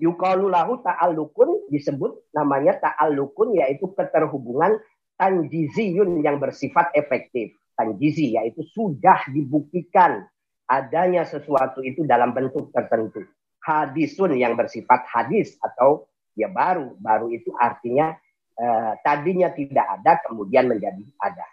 Yukalu 0.00 0.48
lahu 0.48 0.80
ta'alukun 0.80 1.68
disebut 1.68 2.32
namanya 2.32 2.78
ta'alukun 2.80 3.52
yaitu 3.58 3.92
keterhubungan 3.92 4.80
tanjiziyun 5.20 6.24
yang 6.24 6.40
bersifat 6.40 6.88
efektif. 6.96 7.52
Tanjizi 7.76 8.32
yaitu 8.38 8.64
sudah 8.72 9.28
dibuktikan 9.28 10.24
adanya 10.70 11.28
sesuatu 11.28 11.84
itu 11.84 12.08
dalam 12.08 12.32
bentuk 12.32 12.72
tertentu. 12.72 13.26
Hadisun 13.60 14.40
yang 14.40 14.56
bersifat 14.56 15.04
hadis 15.04 15.60
atau 15.60 16.08
ya 16.36 16.48
baru. 16.50 16.96
Baru 16.98 17.30
itu 17.30 17.54
artinya 17.56 18.14
eh, 18.58 18.92
tadinya 19.02 19.50
tidak 19.54 19.86
ada 20.00 20.20
kemudian 20.26 20.70
menjadi 20.70 21.04
ada. 21.18 21.46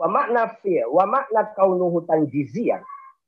wa 0.00 0.08
makna 0.08 0.56
fi 0.64 0.80
wa 0.88 1.04
makna 1.04 1.52
kaunuhu 1.52 2.08
tanjiziyan 2.08 2.80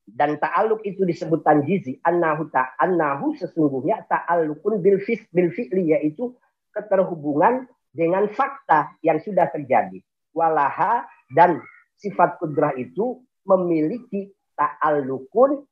dan 0.08 0.40
ta'aluk 0.40 0.80
itu 0.88 1.04
disebut 1.04 1.44
tanjizi 1.44 2.00
annahu 2.00 2.48
ta 2.48 2.72
annahu 2.80 3.36
sesungguhnya 3.36 4.08
ta'alukun 4.08 4.80
bil 4.80 4.98
fis 5.04 5.20
bil 5.30 5.52
fi'li 5.52 5.92
yaitu 5.92 6.32
keterhubungan 6.72 7.68
dengan 7.92 8.24
fakta 8.32 8.96
yang 9.04 9.20
sudah 9.20 9.52
terjadi 9.52 10.00
walaha 10.32 11.04
dan 11.36 11.60
sifat 12.00 12.40
kudrah 12.40 12.72
itu 12.80 13.20
memiliki 13.44 14.32
ta'alukun 14.56 15.62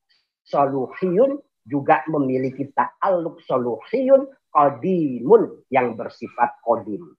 soluhiyun 0.45 1.41
juga 1.65 2.01
memiliki 2.09 2.69
ta'aluk 2.73 3.41
soluhiyun 3.45 4.27
qadimun 4.51 5.67
yang 5.69 5.93
bersifat 5.95 6.59
kodim 6.65 7.13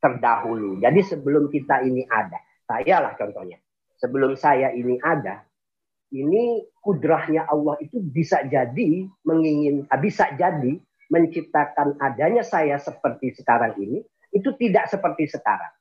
terdahulu 0.00 0.80
jadi 0.80 1.00
sebelum 1.04 1.52
kita 1.52 1.84
ini 1.84 2.06
ada 2.08 2.40
saya 2.64 3.04
lah 3.04 3.12
contohnya 3.14 3.60
sebelum 4.00 4.34
saya 4.38 4.72
ini 4.72 4.96
ada 5.02 5.44
ini 6.08 6.64
kudrahnya 6.80 7.44
Allah 7.44 7.76
itu 7.84 8.00
bisa 8.00 8.40
jadi 8.48 9.04
mengingin 9.28 9.84
ah, 9.92 10.00
bisa 10.00 10.32
jadi 10.34 10.80
menciptakan 11.12 12.00
adanya 12.00 12.40
saya 12.44 12.80
seperti 12.80 13.36
sekarang 13.36 13.76
ini 13.76 14.00
itu 14.32 14.52
tidak 14.60 14.88
seperti 14.92 15.28
sekarang. 15.28 15.72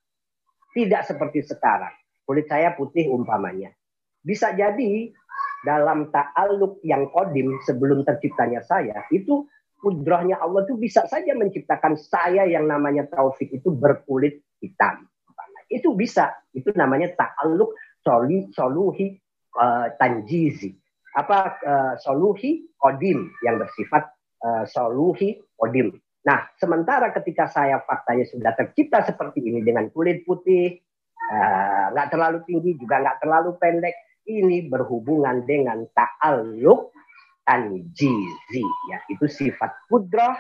Tidak 0.72 1.01
seperti 1.04 1.44
sekarang. 1.44 1.94
Kulit 2.24 2.48
saya 2.48 2.75
putih 2.75 3.12
umpamanya. 3.12 3.72
Bisa 4.24 4.51
jadi 4.56 5.12
dalam 5.67 6.07
ta'aluk 6.07 6.79
yang 6.88 7.12
kodim 7.12 7.59
sebelum 7.67 8.07
terciptanya 8.07 8.63
saya, 8.63 9.03
itu 9.12 9.43
kudrahnya 9.83 10.39
Allah 10.39 10.63
itu 10.63 10.79
bisa 10.79 11.03
saja 11.12 11.36
menciptakan 11.36 12.00
saya 12.00 12.47
yang 12.47 12.71
namanya 12.71 13.03
taufik 13.12 13.51
itu 13.51 13.67
berkulit 13.75 14.47
hitam. 14.63 15.03
Itu 15.67 15.91
bisa. 16.00 16.31
Itu 16.55 16.71
namanya 16.71 17.12
ta'aluk 17.12 17.75
soli, 18.00 18.47
soluhi 18.55 19.12
uh, 19.59 19.91
tanjizi. 20.00 20.71
Apa 21.12 21.39
uh, 21.59 21.93
soluhi 22.00 22.71
kodim 22.79 23.36
yang 23.43 23.59
bersifat 23.59 24.07
uh, 24.47 24.63
soluhi 24.63 25.36
kodim. 25.59 25.91
Nah, 26.24 26.47
sementara 26.55 27.12
ketika 27.12 27.51
saya 27.51 27.83
faktanya 27.83 28.24
sudah 28.24 28.55
tercipta 28.55 29.03
seperti 29.03 29.43
ini 29.43 29.59
dengan 29.63 29.91
kulit 29.91 30.24
putih, 30.24 30.79
nggak 31.91 32.07
uh, 32.07 32.12
terlalu 32.12 32.39
tinggi 32.47 32.79
juga 32.79 33.03
nggak 33.03 33.19
terlalu 33.19 33.51
pendek, 33.59 33.95
ini 34.27 34.67
berhubungan 34.67 35.48
dengan 35.48 35.88
ta'aluk 35.96 36.91
tanjizi 37.48 38.63
ya 38.91 39.00
itu 39.07 39.25
sifat 39.25 39.88
kudrah 39.88 40.36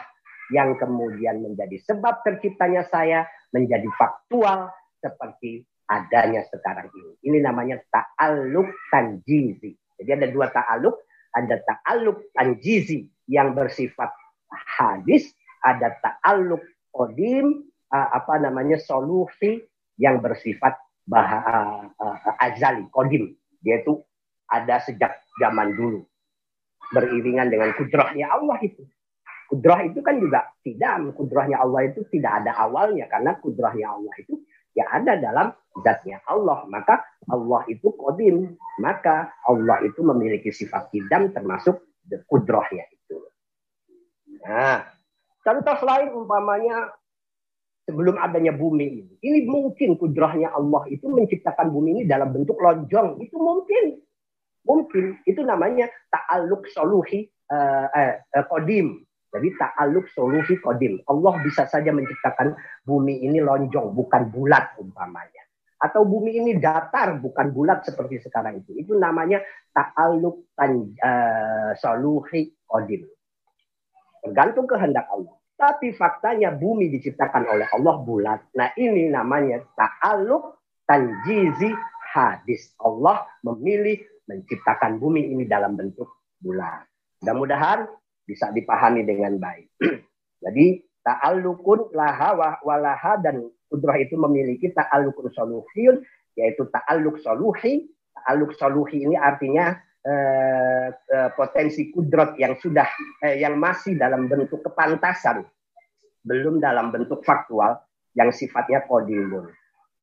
yang 0.51 0.75
kemudian 0.75 1.43
menjadi 1.43 1.79
sebab 1.83 2.23
terciptanya 2.23 2.83
saya 2.87 3.27
menjadi 3.55 3.87
faktual 3.95 4.71
seperti 4.99 5.63
adanya 5.87 6.43
sekarang 6.51 6.91
ini. 6.91 7.13
Ini 7.31 7.37
namanya 7.43 7.79
ta'aluk 7.87 8.67
tanjizi. 8.91 9.71
Jadi 9.97 10.09
ada 10.13 10.27
dua 10.29 10.51
ta'aluk, 10.51 10.95
ada 11.33 11.55
ta'aluk 11.63 12.35
tanjizi 12.35 13.07
yang 13.31 13.55
bersifat 13.55 14.11
hadis, 14.51 15.31
ada 15.63 15.95
ta'aluk 16.03 16.61
kodim, 16.91 17.65
apa 17.87 18.35
namanya 18.43 18.75
solusi 18.83 19.63
yang 19.95 20.19
bersifat 20.19 20.75
bah, 21.07 21.87
azali, 22.43 22.85
kodim. 22.91 23.33
Yaitu 23.67 23.99
ada 24.47 24.79
sejak 24.79 25.19
zaman 25.43 25.75
dulu 25.75 26.07
beriringan 26.95 27.51
dengan 27.51 27.75
kudrahnya 27.75 28.31
Allah 28.31 28.57
itu. 28.63 28.87
Kudrah 29.47 29.79
itu 29.87 29.99
kan 30.03 30.19
juga 30.19 30.43
tidak, 30.59 31.15
kudrahnya 31.15 31.63
Allah 31.63 31.87
itu 31.87 32.03
tidak 32.11 32.43
ada 32.43 32.51
awalnya 32.67 33.07
karena 33.07 33.31
kudrahnya 33.39 33.95
Allah 33.95 34.11
itu 34.19 34.43
ya 34.75 34.87
ada 34.91 35.15
dalam 35.15 35.55
zatnya 35.83 36.19
Allah. 36.27 36.67
Maka 36.67 37.03
Allah 37.31 37.63
itu 37.71 37.91
kodim. 37.95 38.59
Maka 38.83 39.31
Allah 39.47 39.83
itu 39.87 40.03
memiliki 40.03 40.51
sifat 40.51 40.91
kidam 40.91 41.31
termasuk 41.31 41.79
kudrahnya 42.27 42.87
itu. 42.91 43.17
Nah, 44.43 44.83
contoh 45.43 45.79
lain 45.83 46.09
umpamanya 46.11 46.91
sebelum 47.87 48.19
adanya 48.19 48.51
bumi 48.51 48.85
ini. 48.99 49.13
Ini 49.23 49.39
mungkin 49.47 49.95
kudrahnya 49.95 50.51
Allah 50.51 50.83
itu 50.91 51.07
menciptakan 51.07 51.71
bumi 51.71 51.95
ini 51.95 52.03
dalam 52.03 52.35
bentuk 52.35 52.59
lonjong. 52.59 53.23
Itu 53.23 53.39
mungkin. 53.39 54.03
Mungkin 54.67 55.23
itu 55.23 55.39
namanya 55.47 55.87
ta'aluk 56.11 56.67
soluhi 56.67 57.23
uh, 57.47 57.87
uh, 57.87 58.45
kodim. 58.51 59.07
Jadi 59.31 59.47
ta'aluk 59.55 60.11
soluhi 60.11 60.59
kodim. 60.59 60.99
Allah 61.07 61.39
bisa 61.39 61.63
saja 61.63 61.95
menciptakan 61.95 62.51
bumi 62.83 63.23
ini 63.23 63.39
lonjong, 63.39 63.95
bukan 63.95 64.27
bulat 64.27 64.75
umpamanya. 64.75 65.47
Atau 65.79 66.03
bumi 66.03 66.43
ini 66.43 66.59
datar, 66.59 67.15
bukan 67.23 67.55
bulat 67.55 67.87
seperti 67.87 68.19
sekarang 68.19 68.59
itu. 68.59 68.75
Itu 68.75 68.99
namanya 68.99 69.39
ta'aluk 69.71 70.51
uh, 70.59 71.71
soluhi 71.79 72.51
kodim. 72.67 73.07
Tergantung 74.19 74.67
kehendak 74.67 75.07
Allah. 75.07 75.36
Tapi 75.57 75.89
faktanya 75.97 76.53
bumi 76.53 76.93
diciptakan 76.93 77.49
oleh 77.49 77.65
Allah 77.73 77.95
bulat. 78.05 78.45
Nah 78.53 78.69
ini 78.77 79.09
namanya 79.09 79.65
ta'aluk 79.73 80.61
tanjizi 80.85 81.73
hadis. 82.13 82.77
Allah 82.77 83.25
memilih 83.41 83.97
menciptakan 84.29 85.01
bumi 85.01 85.33
ini 85.33 85.49
dalam 85.49 85.73
bentuk 85.73 86.13
bulan. 86.37 86.85
Mudah-mudahan 87.25 87.89
bisa 88.21 88.53
dipahami 88.53 89.01
dengan 89.01 89.41
baik. 89.41 89.65
Jadi 90.45 90.77
ta'alukun 91.01 91.89
laha 91.89 92.61
walaha 92.61 93.17
dan 93.17 93.49
kudrah 93.73 93.97
itu 93.97 94.13
memiliki 94.13 94.69
ta'alukun 94.77 95.33
soluhiyun 95.33 96.05
yaitu 96.37 96.69
ta'aluk 96.69 97.17
soluhi. 97.17 97.89
Ta'aluk 98.13 98.53
soluhi 98.53 99.09
ini 99.09 99.17
artinya 99.17 99.73
eh, 100.05 100.87
eh, 100.93 101.29
potensi 101.33 101.89
kudrat 101.91 102.39
yang 102.39 102.55
sudah 102.61 102.87
eh, 103.25 103.41
yang 103.41 103.59
masih 103.59 103.97
dalam 103.99 104.29
bentuk 104.29 104.61
kepantasan 104.63 105.43
belum 106.27 106.59
dalam 106.59 106.91
bentuk 106.91 107.23
faktual 107.23 107.79
yang 108.13 108.29
sifatnya 108.35 108.83
kodimun. 108.85 109.47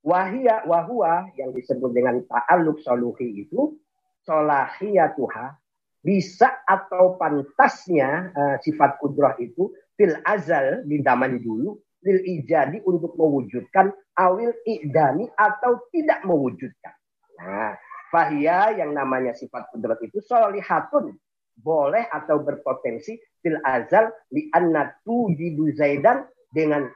Wahia 0.04 0.64
wahua 0.68 1.28
yang 1.36 1.52
disebut 1.52 1.92
dengan 1.92 2.20
ta'aluk 2.24 2.80
soluhi 2.80 3.44
itu 3.44 3.76
solahiyatuha 4.24 5.56
bisa 6.04 6.60
atau 6.68 7.16
pantasnya 7.16 8.32
uh, 8.36 8.56
sifat 8.60 9.00
kudrah 9.00 9.32
itu 9.40 9.72
fil 9.96 10.16
azal 10.28 10.84
di 10.84 11.00
zaman 11.00 11.40
dulu 11.40 11.80
lil 12.04 12.20
ijadi 12.20 12.84
untuk 12.84 13.16
mewujudkan 13.16 13.88
awil 14.20 14.52
idani 14.68 15.24
atau 15.32 15.88
tidak 15.88 16.20
mewujudkan. 16.28 16.92
Nah, 17.40 17.72
fahia 18.12 18.76
yang 18.76 18.92
namanya 18.92 19.32
sifat 19.32 19.72
kudrat 19.72 19.98
itu 20.04 20.20
solihatun 20.20 21.16
boleh 21.56 22.04
atau 22.12 22.44
berpotensi 22.44 23.16
fil 23.44 23.60
azal 23.60 24.08
li 24.32 24.48
annatu 24.56 25.28
jidu 25.36 25.68
zaidan 25.76 26.24
dengan 26.48 26.88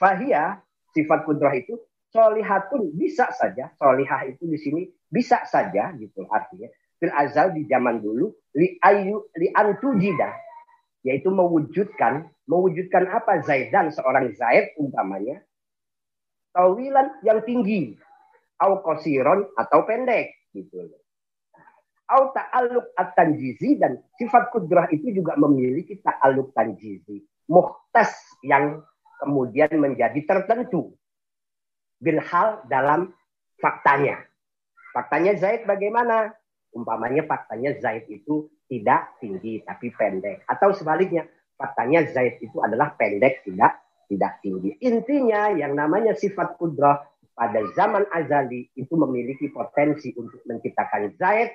fahia 0.00 0.56
sifat 0.96 1.28
kudrah 1.28 1.52
itu 1.52 1.76
solihatun 2.08 2.96
bisa 2.96 3.28
saja 3.36 3.68
solihah 3.76 4.24
itu 4.32 4.48
di 4.48 4.56
sini 4.56 4.82
bisa 5.12 5.44
saja 5.44 5.92
gitu 6.00 6.24
artinya. 6.32 6.72
Fil 6.96 7.12
azal 7.12 7.52
di 7.52 7.68
zaman 7.68 8.00
dulu 8.00 8.32
li 8.56 8.80
ayu 8.80 9.28
li 9.36 9.52
antujida 9.52 10.32
yaitu 11.04 11.28
mewujudkan 11.28 12.32
mewujudkan 12.48 13.12
apa? 13.12 13.44
Zaidan 13.44 13.92
seorang 13.92 14.32
Zaid 14.32 14.72
umpamanya 14.80 15.44
tawilan 16.56 17.20
yang 17.26 17.44
tinggi 17.44 17.96
au 18.62 18.80
kosiron 18.80 19.50
atau 19.58 19.82
pendek 19.84 20.32
gitu 20.54 20.88
au 22.12 22.30
ta'alluq 22.36 22.92
at-tanjizi 22.94 23.80
dan 23.80 23.96
sifat 24.20 24.52
kudrah 24.52 24.86
itu 24.92 25.10
juga 25.16 25.32
memiliki 25.40 25.96
ta'alluq 26.04 26.52
tanjizi 26.52 27.24
muhtas 27.48 28.12
yang 28.44 28.84
kemudian 29.24 29.72
menjadi 29.80 30.20
tertentu 30.28 30.92
bilhal 32.02 32.60
dalam 32.68 33.10
faktanya 33.58 34.20
Faktanya 34.92 35.32
Zaid 35.40 35.64
bagaimana? 35.64 36.36
Umpamanya 36.76 37.24
faktanya 37.24 37.72
Zaid 37.80 38.08
itu 38.12 38.52
tidak 38.68 39.16
tinggi 39.24 39.64
tapi 39.64 39.88
pendek. 39.92 40.44
Atau 40.44 40.76
sebaliknya, 40.76 41.24
faktanya 41.56 42.04
Zaid 42.12 42.40
itu 42.44 42.60
adalah 42.60 42.92
pendek 42.96 43.40
tidak 43.44 43.80
tidak 44.12 44.32
tinggi. 44.44 44.76
Intinya 44.84 45.48
yang 45.56 45.72
namanya 45.72 46.12
sifat 46.12 46.60
kudrah 46.60 47.00
pada 47.32 47.64
zaman 47.72 48.04
azali 48.12 48.68
itu 48.76 48.92
memiliki 48.92 49.48
potensi 49.48 50.12
untuk 50.12 50.44
menciptakan 50.44 51.16
Zaid 51.16 51.48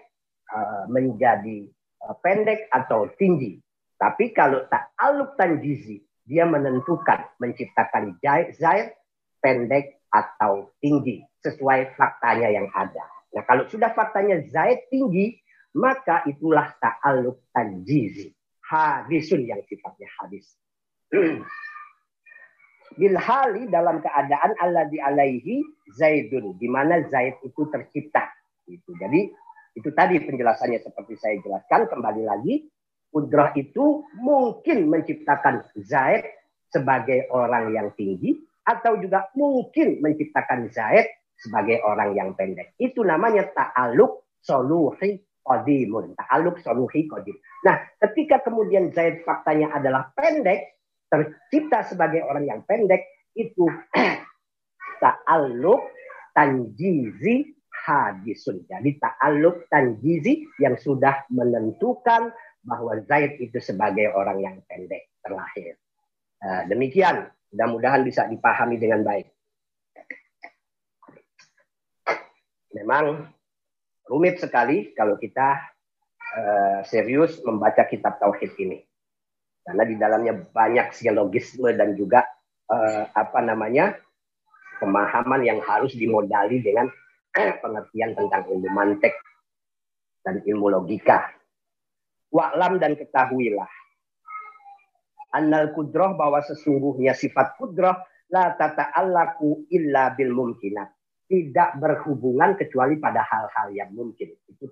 menjadi 0.87 1.67
uh, 2.07 2.15
pendek 2.23 2.71
atau 2.71 3.11
tinggi. 3.19 3.59
Tapi 3.97 4.31
kalau 4.31 4.63
tak 4.69 4.93
aluk 5.01 5.33
tanjizi, 5.35 6.05
dia 6.27 6.45
menentukan 6.45 7.33
menciptakan 7.41 8.19
Zaid 8.53 8.93
pendek 9.41 9.97
atau 10.11 10.71
tinggi 10.83 11.23
sesuai 11.41 11.95
faktanya 11.95 12.51
yang 12.51 12.67
ada. 12.75 13.05
Nah 13.33 13.43
kalau 13.47 13.65
sudah 13.67 13.91
faktanya 13.95 14.43
Zaid 14.51 14.87
tinggi, 14.91 15.39
maka 15.77 16.25
itulah 16.25 16.73
ta'aluk 16.81 17.43
tanjizi. 17.53 18.33
Hadisun 18.67 19.47
yang 19.47 19.63
sifatnya 19.63 20.09
hadis. 20.19 20.45
Bilhali 22.99 23.69
dalam 23.71 24.01
keadaan 24.03 24.51
Allah 24.59 24.89
di 24.91 24.99
alaihi 24.99 25.63
Zaidun. 25.95 26.57
Di 26.59 26.67
mana 26.67 27.05
Zaid 27.07 27.39
itu 27.45 27.63
tercipta. 27.71 28.27
Gitu. 28.67 28.91
Jadi 28.99 29.31
itu 29.77 29.93
tadi 29.93 30.17
penjelasannya 30.17 30.81
seperti 30.81 31.13
saya 31.21 31.37
jelaskan. 31.45 31.85
Kembali 31.85 32.25
lagi. 32.25 32.65
Kudrah 33.13 33.53
itu 33.53 34.03
mungkin 34.17 34.89
menciptakan 34.89 35.69
Zaid 35.85 36.25
sebagai 36.73 37.29
orang 37.29 37.71
yang 37.77 37.93
tinggi. 37.93 38.41
Atau 38.65 38.97
juga 38.99 39.29
mungkin 39.37 40.01
menciptakan 40.01 40.73
Zaid 40.73 41.05
sebagai 41.37 41.85
orang 41.85 42.17
yang 42.17 42.33
pendek. 42.33 42.73
Itu 42.81 43.05
namanya 43.05 43.53
ta'aluk 43.53 44.41
soluhi 44.41 45.21
qadimun. 45.45 46.17
Ta'aluk 46.17 46.57
soluhi 46.59 47.05
qadim. 47.05 47.37
Nah, 47.63 47.77
ketika 48.01 48.41
kemudian 48.41 48.89
Zaid 48.91 49.21
faktanya 49.23 49.77
adalah 49.77 50.09
pendek, 50.17 50.81
tercipta 51.07 51.85
sebagai 51.85 52.25
orang 52.25 52.49
yang 52.49 52.61
pendek, 52.65 53.05
itu 53.37 53.69
ta'aluk 55.05 55.85
tanjizi 56.33 57.56
hadisun. 57.87 58.67
Jadi 58.67 58.99
ta'aluk 58.99 59.71
tanjizi 59.71 60.43
yang 60.59 60.75
sudah 60.75 61.23
menentukan 61.31 62.35
bahwa 62.67 62.99
Zaid 63.07 63.39
itu 63.39 63.63
sebagai 63.63 64.11
orang 64.11 64.43
yang 64.43 64.55
pendek 64.67 65.15
terlahir. 65.23 65.79
Uh, 66.43 66.67
demikian, 66.67 67.31
mudah-mudahan 67.55 68.03
bisa 68.03 68.27
dipahami 68.27 68.75
dengan 68.75 69.07
baik. 69.07 69.31
memang 72.77 73.25
rumit 74.05 74.37
sekali 74.37 74.93
kalau 74.93 75.17
kita 75.17 75.59
uh, 76.37 76.79
serius 76.85 77.41
membaca 77.41 77.81
kitab 77.89 78.21
tauhid 78.21 78.53
ini. 78.61 78.85
Karena 79.65 79.83
di 79.83 79.95
dalamnya 79.99 80.33
banyak 80.37 80.95
silogisme 80.95 81.73
dan 81.75 81.97
juga 81.97 82.23
uh, 82.71 83.03
apa 83.11 83.43
namanya 83.43 83.99
pemahaman 84.79 85.43
yang 85.43 85.59
harus 85.59 85.91
dimodali 85.97 86.63
dengan 86.63 86.87
pengertian 87.61 88.17
tentang 88.17 88.43
ilmu 88.49 88.69
mantek 88.73 89.13
dan 90.25 90.43
ilmu 90.43 90.67
logika. 90.73 91.31
Wa'lam 92.33 92.81
dan 92.83 92.99
ketahuilah. 92.99 93.71
Annal 95.35 95.71
kudroh 95.71 96.15
bahwa 96.15 96.43
sesungguhnya 96.43 97.15
sifat 97.15 97.55
kudroh 97.55 97.95
la 98.31 98.55
tata'allaku 98.55 99.71
illa 99.71 100.11
bil 100.15 100.35
mumkinat 100.35 100.91
tidak 101.27 101.75
berhubungan 101.79 102.55
kecuali 102.55 102.95
pada 102.99 103.23
hal-hal 103.23 103.67
yang 103.75 103.91
mungkin. 103.91 104.31
Itu 104.47 104.71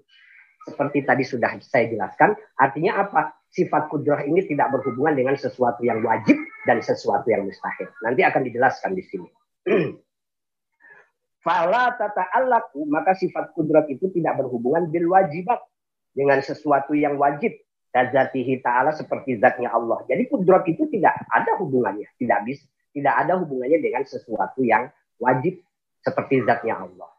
seperti 0.65 1.03
tadi 1.05 1.23
sudah 1.27 1.59
saya 1.61 1.91
jelaskan. 1.91 2.33
Artinya 2.57 3.05
apa? 3.05 3.35
Sifat 3.51 3.87
kudrah 3.87 4.23
ini 4.27 4.43
tidak 4.43 4.73
berhubungan 4.75 5.15
dengan 5.15 5.35
sesuatu 5.39 5.83
yang 5.85 6.03
wajib 6.03 6.35
dan 6.67 6.83
sesuatu 6.83 7.27
yang 7.29 7.47
mustahil. 7.47 7.87
Nanti 8.03 8.25
akan 8.25 8.41
dijelaskan 8.43 8.91
di 8.97 9.03
sini. 9.05 9.29
Fala 11.45 11.93
tata'allaku, 11.93 12.89
maka 12.89 13.13
sifat 13.13 13.53
kudrat 13.53 13.85
itu 13.93 14.09
tidak 14.09 14.41
berhubungan 14.41 14.89
bil 14.89 15.13
wajibat 15.13 15.61
dengan 16.17 16.41
sesuatu 16.41 16.97
yang 16.97 17.21
wajib. 17.21 17.53
Kazatihi 17.93 18.59
ta'ala 18.65 18.91
seperti 18.91 19.39
zatnya 19.39 19.71
Allah. 19.71 20.01
Jadi 20.09 20.25
kudrat 20.27 20.65
itu 20.67 20.89
tidak 20.89 21.15
ada 21.29 21.55
hubungannya. 21.61 22.09
Tidak 22.17 22.39
bisa. 22.43 22.65
Tidak 22.91 23.13
ada 23.13 23.39
hubungannya 23.39 23.79
dengan 23.79 24.03
sesuatu 24.03 24.65
yang 24.65 24.89
wajib 25.21 25.61
seperti 26.03 26.43
zatnya 26.43 26.81
Allah. 26.81 27.09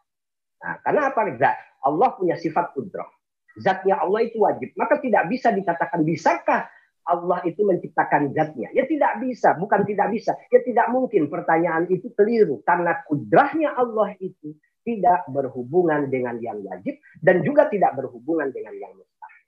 Nah, 0.61 0.75
karena 0.83 1.01
apa? 1.09 1.21
Zat 1.39 1.57
Allah 1.87 2.09
punya 2.19 2.37
sifat 2.37 2.75
kudrah. 2.77 3.09
Zatnya 3.57 4.03
Allah 4.03 4.27
itu 4.27 4.43
wajib. 4.43 4.75
Maka 4.77 5.01
tidak 5.01 5.31
bisa 5.33 5.49
dikatakan 5.55 6.05
bisakah 6.05 6.69
Allah 7.07 7.39
itu 7.47 7.63
menciptakan 7.63 8.35
zatnya? 8.35 8.69
Ya 8.75 8.83
tidak 8.85 9.23
bisa, 9.23 9.55
bukan 9.55 9.87
tidak 9.87 10.11
bisa. 10.11 10.35
Ya 10.51 10.61
tidak 10.67 10.91
mungkin 10.91 11.31
pertanyaan 11.31 11.87
itu 11.87 12.11
keliru. 12.19 12.61
Karena 12.67 12.99
kudrahnya 13.07 13.79
Allah 13.79 14.15
itu 14.19 14.59
tidak 14.83 15.27
berhubungan 15.31 16.11
dengan 16.11 16.39
yang 16.39 16.63
wajib 16.63 16.99
dan 17.19 17.43
juga 17.43 17.67
tidak 17.71 17.95
berhubungan 17.99 18.51
dengan 18.55 18.75
yang 18.79 18.93
mustahil. 18.95 19.45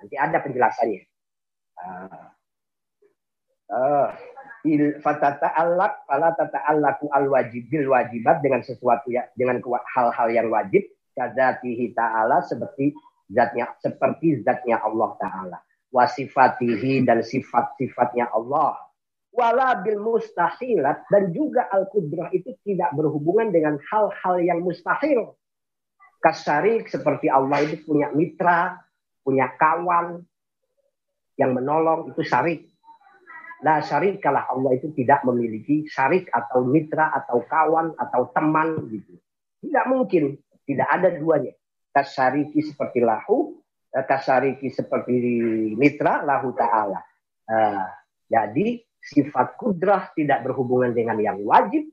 Nanti 0.00 0.14
ada 0.16 0.38
penjelasannya. 0.40 1.02
Uh, 1.76 2.28
uh, 3.72 4.08
fatata 5.04 5.52
alak 5.54 6.02
fala 6.08 6.34
tata 6.34 6.58
allaku 6.66 7.06
al 7.14 7.30
wajib 7.30 7.68
bil 7.70 7.86
wajibat 7.92 8.42
dengan 8.42 8.64
sesuatu 8.64 9.12
ya 9.12 9.28
dengan 9.38 9.62
hal-hal 9.62 10.28
yang 10.32 10.48
wajib 10.50 10.82
kadzatihi 11.14 11.94
ta'ala 11.94 12.42
seperti 12.42 12.96
zatnya 13.30 13.70
seperti 13.78 14.42
zatnya 14.42 14.82
Allah 14.82 15.14
taala 15.22 15.58
wasifatihi 15.94 17.06
dan 17.06 17.22
sifat-sifatnya 17.22 18.30
Allah 18.32 18.78
wala 19.30 19.80
bil 19.84 20.00
mustahilat 20.00 21.04
dan 21.12 21.30
juga 21.30 21.68
al 21.68 21.86
kudrah 21.92 22.32
itu 22.32 22.56
tidak 22.64 22.90
berhubungan 22.96 23.52
dengan 23.52 23.76
hal-hal 23.92 24.36
yang 24.40 24.64
mustahil 24.64 25.36
kasarik 26.24 26.88
seperti 26.88 27.28
Allah 27.28 27.62
itu 27.62 27.84
punya 27.84 28.10
mitra 28.10 28.80
punya 29.20 29.52
kawan 29.60 30.24
yang 31.36 31.52
menolong 31.52 32.10
itu 32.10 32.24
syarik 32.24 32.64
La 33.64 33.80
syarik 33.80 34.20
kalah 34.20 34.52
Allah 34.52 34.76
itu 34.76 34.92
tidak 34.92 35.24
memiliki 35.24 35.88
syarik 35.88 36.28
atau 36.28 36.60
mitra 36.68 37.08
atau 37.08 37.40
kawan 37.48 37.96
atau 37.96 38.28
teman 38.36 38.84
gitu. 38.92 39.16
Tidak 39.64 39.84
mungkin. 39.88 40.36
Tidak 40.66 40.84
ada 40.84 41.14
duanya. 41.16 41.56
Kasyariki 41.94 42.60
seperti 42.60 43.00
lahu, 43.00 43.56
eh, 43.96 44.04
kasyariki 44.04 44.68
seperti 44.68 45.16
mitra, 45.72 46.20
lahu 46.20 46.52
ta'ala. 46.52 47.00
Uh, 47.46 47.88
jadi 48.26 48.82
sifat 48.98 49.56
kudrah 49.56 50.12
tidak 50.12 50.44
berhubungan 50.44 50.92
dengan 50.92 51.16
yang 51.16 51.40
wajib. 51.46 51.88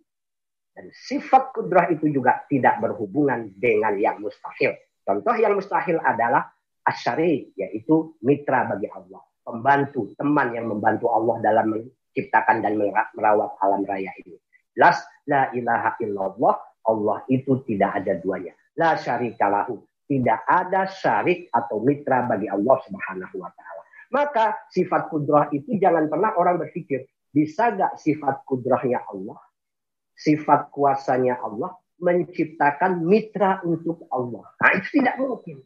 Dan 0.73 0.89
sifat 0.89 1.53
kudrah 1.53 1.93
itu 1.93 2.09
juga 2.09 2.43
tidak 2.49 2.81
berhubungan 2.81 3.53
dengan 3.55 3.95
yang 3.95 4.19
mustahil. 4.19 4.73
Contoh 5.05 5.37
yang 5.37 5.53
mustahil 5.53 6.01
adalah 6.01 6.49
asyari, 6.83 7.53
yaitu 7.53 8.17
mitra 8.25 8.65
bagi 8.65 8.89
Allah 8.89 9.21
pembantu, 9.43 10.15
teman 10.15 10.55
yang 10.55 10.71
membantu 10.71 11.11
Allah 11.11 11.43
dalam 11.43 11.75
menciptakan 11.75 12.63
dan 12.63 12.79
merawat 13.13 13.51
alam 13.59 13.83
raya 13.83 14.09
ini. 14.23 14.39
Las 14.79 15.03
la 15.29 15.51
ilaha 15.53 15.99
illallah, 16.01 16.55
Allah 16.87 17.17
itu 17.29 17.61
tidak 17.67 18.01
ada 18.01 18.17
duanya. 18.17 18.55
La 18.79 18.97
syarikalahu, 18.97 19.77
tidak 20.07 20.43
ada 20.45 20.87
syarik 20.89 21.47
atau 21.49 21.79
mitra 21.81 22.27
bagi 22.27 22.47
Allah 22.51 22.77
Subhanahu 22.83 23.35
wa 23.39 23.51
taala. 23.51 23.81
Maka 24.13 24.45
sifat 24.69 25.09
kudrah 25.09 25.49
itu 25.49 25.79
jangan 25.81 26.05
pernah 26.05 26.37
orang 26.37 26.61
berpikir, 26.61 27.09
bisa 27.33 27.73
gak 27.73 27.97
sifat 27.97 28.45
kudrahnya 28.45 29.01
Allah, 29.09 29.41
sifat 30.13 30.69
kuasanya 30.69 31.41
Allah 31.41 31.73
menciptakan 31.97 33.01
mitra 33.01 33.63
untuk 33.65 34.05
Allah. 34.11 34.43
Nah, 34.59 34.71
itu 34.77 35.01
tidak 35.01 35.15
mungkin. 35.17 35.57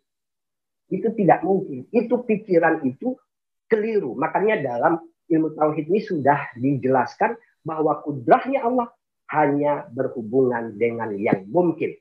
Itu 0.88 1.08
tidak 1.17 1.39
mungkin. 1.43 1.89
Itu 1.91 2.23
pikiran 2.23 2.86
itu 2.88 3.19
keliru. 3.67 4.15
Makanya 4.15 4.63
dalam 4.63 5.02
ilmu 5.28 5.58
tauhid 5.58 5.91
ini 5.91 6.00
sudah 6.00 6.56
dijelaskan 6.56 7.36
bahwa 7.67 8.00
kudrahnya 8.06 8.63
Allah 8.63 8.88
hanya 9.36 9.91
berhubungan 9.91 10.80
dengan 10.80 11.12
yang 11.19 11.43
mungkin. 11.52 11.91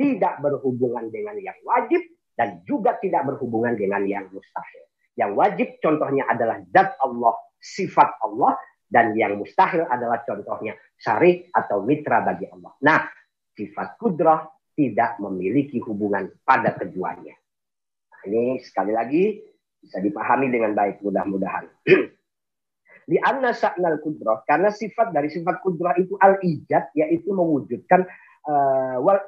Tidak 0.00 0.40
berhubungan 0.40 1.12
dengan 1.12 1.36
yang 1.36 1.60
wajib 1.60 2.00
dan 2.32 2.64
juga 2.64 2.96
tidak 2.96 3.28
berhubungan 3.28 3.76
dengan 3.76 4.00
yang 4.08 4.24
mustahil. 4.32 4.88
Yang 5.12 5.32
wajib 5.36 5.68
contohnya 5.84 6.24
adalah 6.24 6.64
zat 6.72 6.96
Allah, 7.04 7.36
sifat 7.60 8.16
Allah, 8.24 8.56
dan 8.88 9.12
yang 9.12 9.36
mustahil 9.36 9.84
adalah 9.84 10.24
contohnya 10.24 10.72
syarih 10.96 11.52
atau 11.52 11.84
mitra 11.84 12.24
bagi 12.24 12.48
Allah. 12.48 12.72
Nah, 12.80 13.00
sifat 13.52 14.00
kudrah 14.00 14.48
tidak 14.72 15.20
memiliki 15.20 15.76
hubungan 15.84 16.32
pada 16.40 16.72
keduanya. 16.72 17.36
Nah, 18.08 18.20
ini 18.24 18.56
sekali 18.64 18.96
lagi 18.96 19.36
bisa 19.84 20.00
dipahami 20.00 20.48
dengan 20.48 20.72
baik 20.72 21.04
mudah-mudahan. 21.04 21.68
Di 23.10 23.18
anna 23.18 23.50
sa'nal 23.50 23.98
kudrah. 24.00 24.46
Karena 24.46 24.70
sifat 24.70 25.10
dari 25.10 25.26
sifat 25.26 25.58
kudrah 25.66 25.98
itu 25.98 26.14
al-ijad. 26.14 26.94
Yaitu 26.94 27.34
mewujudkan 27.34 28.06
uh, 28.46 28.96
wal 29.02 29.20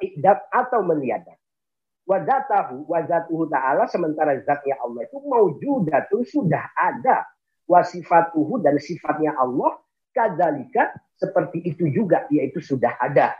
atau 0.49 0.79
meniadakan. 0.81 1.37
Wadatahu, 2.03 2.83
wazatuhu 2.91 3.47
ta'ala. 3.47 3.87
Sementara 3.87 4.35
zatnya 4.43 4.75
Allah 4.83 5.07
itu 5.07 5.17
mewujudatun 5.23 6.21
sudah 6.27 6.67
ada. 6.75 7.23
Wasifatuhu 7.63 8.59
dan 8.59 8.75
sifatnya 8.75 9.35
Allah. 9.39 9.79
Kadalika 10.11 10.91
seperti 11.15 11.63
itu 11.63 11.87
juga. 11.89 12.27
Yaitu 12.27 12.59
sudah 12.59 12.99
ada. 12.99 13.31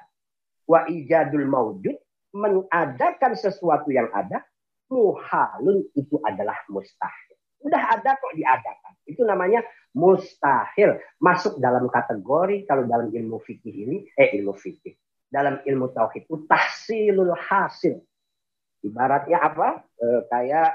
Wa 0.64 0.88
ijadul 0.88 1.48
mawjud. 1.48 2.00
Mengadakan 2.34 3.38
sesuatu 3.38 3.94
yang 3.94 4.10
ada 4.10 4.42
muhalun 4.90 5.86
itu 5.94 6.18
adalah 6.26 6.58
mustahil. 6.66 7.38
Udah 7.62 8.00
ada 8.00 8.18
kok 8.18 8.34
diadakan. 8.34 8.94
Itu 9.06 9.22
namanya 9.28 9.62
mustahil. 9.94 10.98
Masuk 11.22 11.62
dalam 11.62 11.86
kategori 11.92 12.66
kalau 12.66 12.90
dalam 12.90 13.14
ilmu 13.14 13.38
fikih 13.38 13.76
ini, 13.86 13.98
eh 14.18 14.34
ilmu 14.40 14.56
fikih. 14.56 14.98
Dalam 15.34 15.66
ilmu 15.66 15.90
tauhid 15.90 16.30
itu 16.30 16.46
tahsilul 16.46 17.34
hasil. 17.34 17.98
Ibaratnya 18.86 19.42
apa? 19.42 19.82
E, 19.98 20.30
kayak 20.30 20.70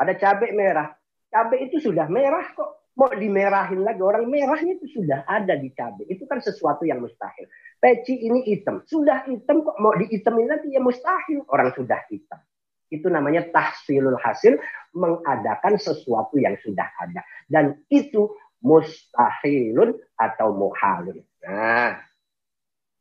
ada 0.00 0.12
cabai 0.16 0.56
merah. 0.56 0.88
Cabai 1.28 1.68
itu 1.68 1.84
sudah 1.84 2.08
merah 2.08 2.48
kok. 2.56 2.88
Mau 2.96 3.12
dimerahin 3.12 3.84
lagi. 3.84 4.00
Orang 4.00 4.32
merahnya 4.32 4.80
itu 4.80 5.00
sudah 5.00 5.28
ada 5.28 5.52
di 5.60 5.68
cabai. 5.68 6.08
Itu 6.08 6.24
kan 6.24 6.40
sesuatu 6.40 6.88
yang 6.88 7.04
mustahil. 7.04 7.44
Peci 7.76 8.24
ini 8.24 8.40
hitam. 8.48 8.80
Sudah 8.88 9.28
hitam 9.28 9.60
kok 9.60 9.76
mau 9.76 9.92
dihitamin 10.00 10.48
lagi 10.48 10.72
ya 10.72 10.80
mustahil. 10.80 11.44
Orang 11.52 11.76
sudah 11.76 12.00
hitam. 12.08 12.40
Itu 12.88 13.08
namanya 13.08 13.48
tahsilul 13.48 14.20
hasil, 14.20 14.60
mengadakan 14.92 15.80
sesuatu 15.80 16.36
yang 16.36 16.56
sudah 16.60 16.88
ada. 17.00 17.24
Dan 17.48 17.80
itu 17.88 18.32
mustahilun 18.60 19.96
atau 20.16 20.48
muhalun. 20.52 21.24
Nah, 21.42 21.98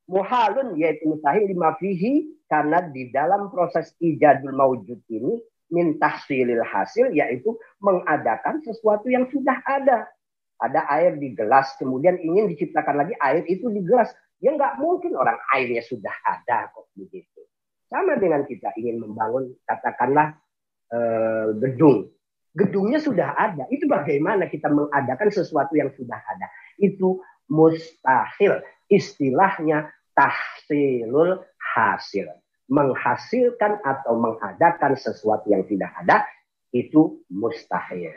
muhalun 0.10 0.78
yaitu 0.80 1.10
mustahil 1.10 1.46
lima 1.46 1.76
fihi 1.78 2.32
karena 2.50 2.84
di 2.90 3.10
dalam 3.14 3.48
proses 3.54 3.96
ijadul 4.02 4.56
maujud 4.56 5.00
ini 5.08 5.40
min 5.72 5.96
tahsilil 5.98 6.62
hasil 6.68 7.16
yaitu 7.16 7.56
mengadakan 7.80 8.60
sesuatu 8.62 9.08
yang 9.08 9.26
sudah 9.32 9.56
ada. 9.64 10.08
Ada 10.62 10.86
air 10.94 11.18
di 11.18 11.34
gelas, 11.34 11.74
kemudian 11.82 12.22
ingin 12.22 12.46
diciptakan 12.54 13.02
lagi 13.02 13.18
air 13.18 13.42
itu 13.50 13.66
di 13.74 13.82
gelas. 13.82 14.14
Ya 14.38 14.54
nggak 14.54 14.78
mungkin 14.78 15.18
orang 15.18 15.40
airnya 15.58 15.82
sudah 15.82 16.14
ada 16.22 16.70
kok 16.70 16.86
begitu. 16.94 17.42
Sama 17.90 18.22
dengan 18.22 18.46
kita 18.46 18.70
ingin 18.78 19.02
membangun 19.02 19.58
katakanlah 19.66 20.38
eh, 20.94 21.50
gedung. 21.66 22.14
Gedungnya 22.54 23.02
sudah 23.02 23.34
ada. 23.34 23.64
Itu 23.74 23.90
bagaimana 23.90 24.52
kita 24.52 24.70
mengadakan 24.70 25.34
sesuatu 25.34 25.74
yang 25.74 25.90
sudah 25.98 26.20
ada. 26.20 26.48
Itu 26.78 27.26
mustahil. 27.50 28.62
Istilahnya 28.92 29.88
tahsilul 30.12 31.40
hasil. 31.56 32.28
menghasilkan 32.72 33.84
atau 33.84 34.16
mengadakan 34.16 34.96
sesuatu 34.96 35.52
yang 35.52 35.68
tidak 35.68 35.92
ada 35.92 36.24
itu 36.72 37.20
mustahil. 37.28 38.16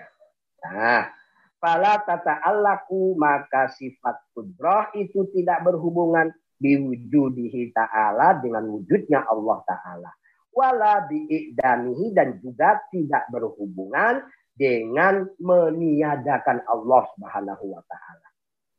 Nah, 0.63 1.11
fala 1.59 1.99
tata'allaku 2.07 3.19
maka 3.19 3.75
sifat 3.75 4.15
kudrah 4.31 4.95
itu 4.95 5.27
tidak 5.35 5.67
berhubungan 5.67 6.31
biwujudihi 6.63 7.75
ta'ala 7.75 8.39
dengan 8.39 8.71
wujudnya 8.71 9.27
Allah 9.27 9.59
ta'ala. 9.67 10.11
Wala 10.55 11.03
bi'idamihi 11.11 12.15
dan 12.15 12.39
juga 12.39 12.79
tidak 12.95 13.27
berhubungan 13.35 14.23
dengan 14.55 15.27
meniadakan 15.43 16.63
Allah 16.71 17.03
subhanahu 17.19 17.75
wa 17.75 17.83
ta'ala. 17.83 18.29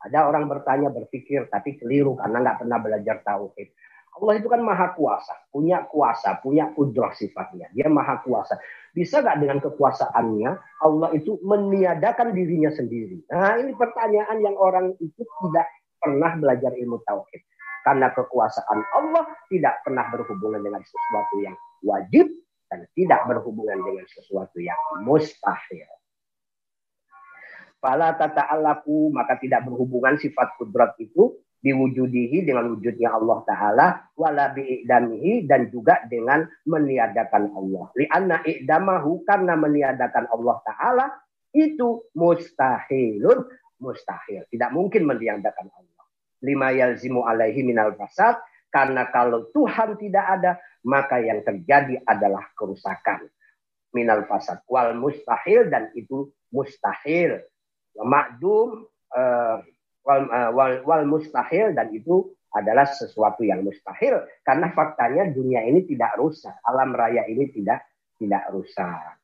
Ada 0.03 0.27
orang 0.27 0.45
bertanya 0.51 0.91
berpikir 0.91 1.47
tapi 1.47 1.79
keliru 1.79 2.19
karena 2.19 2.43
nggak 2.43 2.57
pernah 2.65 2.77
belajar 2.81 3.21
tauhid. 3.23 3.69
Allah 4.15 4.33
itu 4.39 4.47
kan 4.47 4.63
maha 4.63 4.95
kuasa, 4.95 5.35
punya 5.51 5.83
kuasa, 5.91 6.39
punya 6.39 6.71
kudrah 6.71 7.11
sifatnya. 7.11 7.67
Dia 7.75 7.91
maha 7.91 8.23
kuasa. 8.23 8.55
Bisa 8.95 9.19
nggak 9.19 9.43
dengan 9.43 9.59
kekuasaannya 9.59 10.51
Allah 10.87 11.09
itu 11.11 11.35
meniadakan 11.43 12.31
dirinya 12.31 12.71
sendiri? 12.71 13.27
Nah 13.27 13.59
ini 13.59 13.75
pertanyaan 13.75 14.39
yang 14.39 14.55
orang 14.55 14.95
itu 15.03 15.19
tidak 15.19 15.67
pernah 15.99 16.31
belajar 16.39 16.71
ilmu 16.79 17.03
tauhid. 17.03 17.43
Karena 17.83 18.09
kekuasaan 18.15 18.79
Allah 18.97 19.29
tidak 19.51 19.83
pernah 19.83 20.07
berhubungan 20.09 20.63
dengan 20.63 20.81
sesuatu 20.81 21.35
yang 21.43 21.55
wajib 21.85 22.25
dan 22.71 22.87
tidak 22.97 23.21
berhubungan 23.29 23.77
dengan 23.83 24.05
sesuatu 24.09 24.57
yang 24.57 24.79
mustahil. 25.03 25.85
Fala 27.85 28.17
tata'alaku 28.17 29.13
maka 29.13 29.37
tidak 29.37 29.69
berhubungan 29.69 30.17
sifat 30.17 30.57
kudrat 30.57 30.97
itu 30.97 31.37
diwujudihi 31.61 32.41
dengan 32.41 32.73
wujudnya 32.73 33.13
Allah 33.13 33.45
Ta'ala 33.45 33.87
wala 34.17 34.49
bi'idamihi 34.57 35.45
dan 35.45 35.69
juga 35.69 36.01
dengan 36.09 36.49
meniadakan 36.65 37.53
Allah. 37.53 37.85
Lianna 37.93 38.41
i'damahu 38.41 39.21
karena 39.21 39.53
meniadakan 39.53 40.25
Allah 40.33 40.57
Ta'ala 40.65 41.05
itu 41.53 42.09
mustahilun 42.17 43.53
mustahil. 43.77 44.49
Tidak 44.49 44.69
mungkin 44.73 45.05
meniadakan 45.05 45.69
Allah. 45.69 46.05
Lima 46.41 46.73
yalzimu 46.73 47.21
alaihi 47.21 47.61
minal 47.61 47.93
fasad 47.93 48.41
karena 48.73 49.13
kalau 49.13 49.53
Tuhan 49.53 49.93
tidak 50.01 50.25
ada 50.41 50.57
maka 50.89 51.21
yang 51.21 51.45
terjadi 51.45 52.01
adalah 52.01 52.49
kerusakan 52.57 53.29
minal 53.93 54.25
fasad 54.25 54.57
wal 54.65 54.97
mustahil 54.97 55.69
dan 55.69 55.93
itu 55.93 56.33
mustahil. 56.49 57.45
Makdum 57.95 58.83
uh, 59.15 59.55
wal, 60.03 60.21
uh, 60.27 60.51
wal, 60.51 60.73
wal 60.83 61.03
mustahil 61.07 61.71
dan 61.71 61.91
itu 61.95 62.35
adalah 62.55 62.87
sesuatu 62.87 63.43
yang 63.43 63.63
mustahil 63.63 64.23
karena 64.43 64.71
faktanya 64.71 65.27
dunia 65.27 65.63
ini 65.67 65.83
tidak 65.83 66.15
rusak, 66.15 66.55
alam 66.63 66.95
raya 66.95 67.27
ini 67.27 67.51
tidak 67.51 67.83
tidak 68.15 68.47
rusak. 68.51 69.19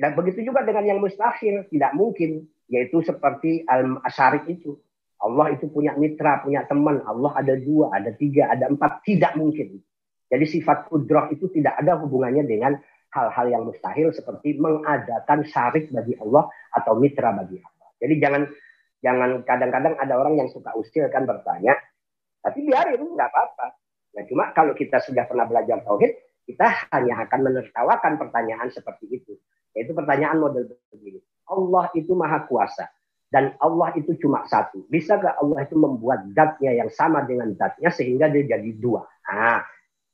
Dan 0.00 0.16
begitu 0.16 0.48
juga 0.48 0.64
dengan 0.64 0.96
yang 0.96 1.00
mustahil, 1.00 1.68
tidak 1.68 1.92
mungkin, 1.92 2.48
yaitu 2.72 3.04
seperti 3.04 3.68
al-asyarik 3.68 4.48
itu. 4.48 4.80
Allah 5.20 5.52
itu 5.52 5.68
punya 5.68 5.92
mitra, 6.00 6.40
punya 6.40 6.64
teman. 6.64 7.04
Allah 7.04 7.36
ada 7.36 7.52
dua, 7.60 7.92
ada 7.92 8.08
tiga, 8.16 8.48
ada 8.48 8.72
empat. 8.72 9.04
Tidak 9.04 9.36
mungkin. 9.36 9.76
Jadi 10.32 10.44
sifat 10.48 10.88
kudroh 10.88 11.28
itu 11.28 11.52
tidak 11.52 11.76
ada 11.76 12.00
hubungannya 12.00 12.48
dengan 12.48 12.80
hal-hal 13.12 13.46
yang 13.52 13.62
mustahil 13.68 14.14
seperti 14.16 14.56
mengadakan 14.56 15.44
syarik 15.44 15.92
bagi 15.92 16.16
Allah 16.16 16.48
atau 16.72 16.96
mitra 16.96 17.36
bagi 17.36 17.60
Allah. 17.60 17.79
Jadi 18.00 18.14
jangan 18.16 18.42
Jangan 19.00 19.48
kadang-kadang 19.48 19.96
ada 19.96 20.14
orang 20.20 20.36
yang 20.36 20.48
suka 20.52 20.76
usil 20.76 21.08
kan 21.08 21.24
bertanya, 21.24 21.72
tapi 22.44 22.68
biarin 22.68 23.00
nggak 23.00 23.28
apa-apa. 23.32 23.66
Nah, 24.12 24.22
cuma 24.28 24.52
kalau 24.52 24.76
kita 24.76 25.00
sudah 25.00 25.24
pernah 25.24 25.48
belajar 25.48 25.80
tauhid, 25.80 26.12
kita 26.44 26.68
hanya 26.92 27.24
akan 27.24 27.40
menertawakan 27.48 28.20
pertanyaan 28.20 28.68
seperti 28.68 29.08
itu. 29.08 29.32
Yaitu 29.72 29.96
pertanyaan 29.96 30.36
model 30.36 30.68
begini. 30.92 31.22
Allah 31.48 31.88
itu 31.96 32.12
maha 32.12 32.44
kuasa. 32.44 32.92
Dan 33.30 33.54
Allah 33.62 33.94
itu 33.94 34.18
cuma 34.18 34.42
satu. 34.50 34.82
Bisa 34.90 35.14
gak 35.14 35.38
Allah 35.38 35.62
itu 35.62 35.78
membuat 35.78 36.26
zatnya 36.34 36.74
yang 36.74 36.90
sama 36.90 37.22
dengan 37.22 37.54
zatnya 37.54 37.86
sehingga 37.94 38.26
dia 38.26 38.58
jadi 38.58 38.70
dua? 38.74 39.06
Nah, 39.30 39.62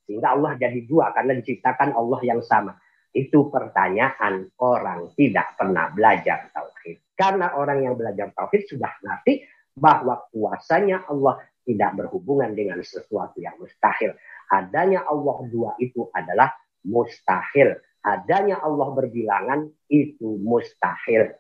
sehingga 0.05 0.37
Allah 0.37 0.53
jadi 0.61 0.85
dua 0.85 1.17
karena 1.17 1.33
diciptakan 1.41 1.97
Allah 1.97 2.21
yang 2.23 2.45
sama. 2.45 2.77
Itu 3.17 3.49
pertanyaan 3.49 4.53
orang 4.61 5.17
tidak 5.17 5.57
pernah 5.57 5.89
belajar 5.89 6.53
tauhid. 6.87 7.03
Karena 7.19 7.59
orang 7.59 7.83
yang 7.83 7.95
belajar 7.99 8.31
tauhid 8.31 8.71
sudah 8.71 8.93
ngerti 9.03 9.43
bahwa 9.75 10.23
kuasanya 10.31 11.03
Allah 11.11 11.43
tidak 11.67 11.99
berhubungan 11.99 12.55
dengan 12.55 12.79
sesuatu 12.87 13.43
yang 13.43 13.59
mustahil. 13.59 14.15
Adanya 14.47 15.03
Allah 15.11 15.37
dua 15.51 15.75
itu 15.83 16.07
adalah 16.15 16.55
mustahil. 16.87 17.75
Adanya 18.07 18.63
Allah 18.63 18.89
berbilangan 18.95 19.67
itu 19.91 20.39
mustahil. 20.39 21.35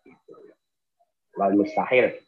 Wal 1.39 1.55
mustahil. 1.55 2.19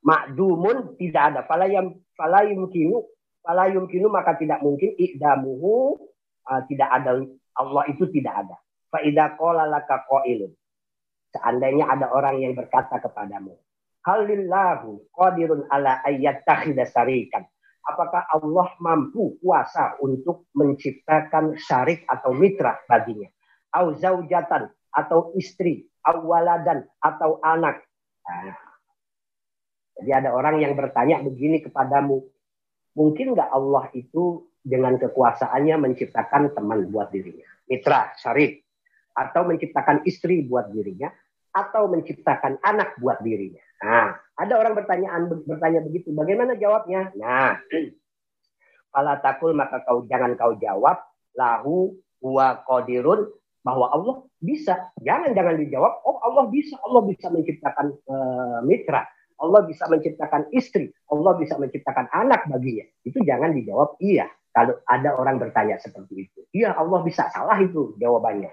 Makdumun 0.00 0.96
tidak 0.96 1.36
ada. 1.36 1.40
Falayam 1.44 2.00
falayum 2.16 2.72
kinu 2.72 3.04
falayum 3.44 3.84
kinu 3.84 4.08
maka 4.08 4.40
tidak 4.40 4.64
mungkin 4.64 4.96
ikdamuhu 4.96 6.00
uh, 6.48 6.62
tidak 6.64 6.88
ada 6.88 7.20
Allah 7.52 7.84
itu 7.92 8.08
tidak 8.08 8.48
ada. 8.48 8.56
Laka 9.68 10.08
qailun. 10.08 10.56
Seandainya 11.36 11.84
ada 11.84 12.08
orang 12.08 12.40
yang 12.40 12.56
berkata 12.56 12.96
kepadamu, 12.96 13.52
Halillahu 14.08 15.12
qadirun 15.12 15.68
ala 15.68 16.00
ayat 16.00 16.40
sarikan. 16.88 17.44
Apakah 17.86 18.24
Allah 18.32 18.72
mampu 18.80 19.36
kuasa 19.38 20.00
untuk 20.00 20.48
menciptakan 20.56 21.60
syarik 21.60 22.08
atau 22.08 22.32
mitra 22.32 22.80
baginya? 22.88 23.28
Au 23.76 23.92
zaujatan 23.94 24.72
atau 24.90 25.36
istri, 25.36 25.84
au 26.08 26.24
waladan 26.32 26.88
atau 26.98 27.38
anak. 27.44 27.84
Nah, 28.26 28.56
jadi 30.00 30.24
ada 30.24 30.32
orang 30.32 30.64
yang 30.64 30.72
bertanya 30.72 31.20
begini 31.20 31.60
kepadamu, 31.62 32.24
mungkin 32.96 33.36
nggak 33.36 33.50
Allah 33.52 33.92
itu 33.92 34.48
dengan 34.64 34.98
kekuasaannya 34.98 35.76
menciptakan 35.78 36.56
teman 36.56 36.90
buat 36.90 37.14
dirinya, 37.14 37.46
mitra, 37.70 38.10
syarik, 38.18 38.66
atau 39.14 39.46
menciptakan 39.46 40.02
istri 40.04 40.42
buat 40.42 40.74
dirinya, 40.74 41.08
atau 41.56 41.88
menciptakan 41.88 42.60
anak 42.60 43.00
buat 43.00 43.24
dirinya. 43.24 43.64
Nah, 43.80 44.12
ada 44.36 44.54
orang 44.60 44.76
bertanyaan 44.76 45.32
bertanya 45.48 45.80
begitu, 45.80 46.12
bagaimana 46.12 46.52
jawabnya? 46.60 47.16
Nah, 47.16 47.56
kalau 48.92 49.14
takul 49.24 49.56
maka 49.56 49.80
kau 49.88 50.04
jangan 50.04 50.36
kau 50.36 50.52
jawab 50.60 51.00
lahu 51.32 51.96
huwa 52.20 52.60
qadirun 52.68 53.32
bahwa 53.64 53.88
Allah 53.88 54.16
bisa. 54.40 54.92
Jangan 55.00 55.32
jangan 55.32 55.56
dijawab, 55.56 56.04
oh 56.04 56.20
Allah 56.20 56.44
bisa, 56.52 56.76
Allah 56.84 57.02
bisa 57.08 57.32
menciptakan 57.32 57.86
uh, 58.06 58.60
mitra, 58.62 59.08
Allah 59.40 59.64
bisa 59.64 59.88
menciptakan 59.88 60.52
istri, 60.52 60.92
Allah 61.08 61.32
bisa 61.40 61.56
menciptakan 61.56 62.12
anak 62.12 62.44
baginya. 62.52 62.84
Itu 63.00 63.24
jangan 63.24 63.56
dijawab 63.56 63.96
iya. 64.04 64.28
Kalau 64.56 64.72
ada 64.88 65.12
orang 65.12 65.36
bertanya 65.36 65.76
seperti 65.76 66.28
itu. 66.28 66.40
Iya 66.56 66.72
Allah 66.72 67.04
bisa, 67.04 67.28
salah 67.28 67.60
itu 67.60 67.92
jawabannya 68.00 68.48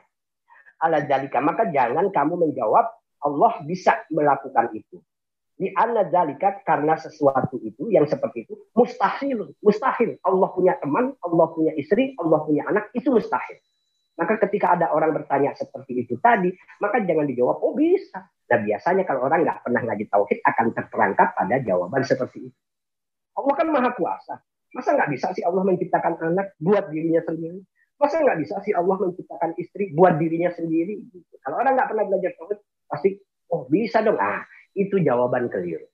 ala 0.84 1.08
dalika. 1.08 1.40
Maka 1.40 1.72
jangan 1.72 2.12
kamu 2.12 2.36
menjawab 2.50 2.86
Allah 3.24 3.54
bisa 3.64 4.04
melakukan 4.12 4.76
itu. 4.76 5.00
Di 5.54 5.72
anna 5.72 6.04
dalika 6.04 6.60
karena 6.68 7.00
sesuatu 7.00 7.56
itu 7.64 7.88
yang 7.88 8.04
seperti 8.04 8.44
itu 8.44 8.54
mustahil. 8.76 9.56
Mustahil. 9.64 10.20
Allah 10.28 10.50
punya 10.52 10.76
teman, 10.84 11.16
Allah 11.24 11.48
punya 11.56 11.72
istri, 11.80 12.12
Allah 12.20 12.44
punya 12.44 12.68
anak, 12.68 12.92
itu 12.92 13.08
mustahil. 13.08 13.56
Maka 14.20 14.38
ketika 14.46 14.78
ada 14.78 14.94
orang 14.94 15.16
bertanya 15.16 15.56
seperti 15.58 16.06
itu 16.06 16.20
tadi, 16.22 16.54
maka 16.84 17.02
jangan 17.02 17.26
dijawab, 17.26 17.58
oh 17.64 17.74
bisa. 17.74 18.30
Nah 18.50 18.60
biasanya 18.62 19.08
kalau 19.08 19.26
orang 19.26 19.42
nggak 19.42 19.66
pernah 19.66 19.82
ngaji 19.88 20.06
tauhid 20.12 20.40
akan 20.46 20.66
terperangkap 20.76 21.34
pada 21.34 21.56
jawaban 21.64 22.04
seperti 22.06 22.52
itu. 22.52 22.60
Allah 23.34 23.54
kan 23.58 23.68
maha 23.74 23.90
kuasa. 23.98 24.36
Masa 24.74 24.90
nggak 24.98 25.10
bisa 25.14 25.34
sih 25.38 25.46
Allah 25.46 25.62
menciptakan 25.66 26.18
anak 26.22 26.58
buat 26.62 26.90
dirinya 26.90 27.22
sendiri? 27.26 27.62
Masa 28.02 28.20
nggak 28.20 28.40
bisa 28.42 28.56
sih 28.66 28.74
Allah 28.74 28.98
menciptakan 29.00 29.54
istri 29.58 29.94
buat 29.94 30.18
dirinya 30.18 30.52
sendiri? 30.52 31.00
Gitu. 31.08 31.34
Kalau 31.44 31.62
orang 31.62 31.78
nggak 31.78 31.90
pernah 31.94 32.06
belajar 32.10 32.32
tauhid, 32.36 32.60
pasti 32.90 33.10
oh 33.54 33.64
bisa 33.70 34.02
dong. 34.02 34.18
Ah, 34.20 34.44
itu 34.74 35.00
jawaban 35.00 35.48
keliru. 35.48 35.86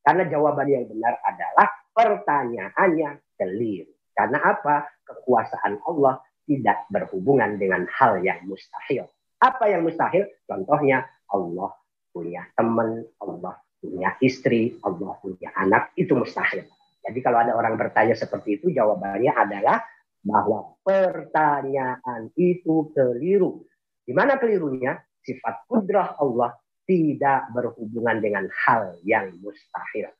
Karena 0.00 0.24
jawaban 0.30 0.68
yang 0.70 0.86
benar 0.86 1.18
adalah 1.22 1.66
pertanyaannya 1.92 3.36
keliru. 3.36 3.92
Karena 4.16 4.38
apa? 4.42 4.88
Kekuasaan 5.06 5.82
Allah 5.86 6.22
tidak 6.46 6.86
berhubungan 6.88 7.58
dengan 7.58 7.84
hal 7.90 8.22
yang 8.22 8.46
mustahil. 8.46 9.10
Apa 9.42 9.68
yang 9.68 9.84
mustahil? 9.84 10.24
Contohnya 10.48 11.04
Allah 11.28 11.74
punya 12.14 12.48
teman, 12.56 13.04
Allah 13.20 13.60
punya 13.76 14.16
istri, 14.24 14.78
Allah 14.80 15.12
punya 15.20 15.52
anak, 15.58 15.92
itu 15.98 16.16
mustahil. 16.16 16.64
Jadi 17.06 17.18
kalau 17.22 17.38
ada 17.44 17.52
orang 17.54 17.76
bertanya 17.76 18.16
seperti 18.16 18.58
itu, 18.58 18.72
jawabannya 18.72 19.30
adalah 19.30 19.84
bahwa 20.26 20.74
pertanyaan 20.82 22.34
itu 22.34 22.90
keliru. 22.90 23.62
Di 24.02 24.10
mana 24.10 24.34
kelirunya? 24.42 24.98
Sifat 25.22 25.66
kudrah 25.70 26.18
Allah 26.18 26.54
tidak 26.86 27.50
berhubungan 27.50 28.18
dengan 28.22 28.46
hal 28.66 28.98
yang 29.02 29.34
mustahil. 29.42 30.10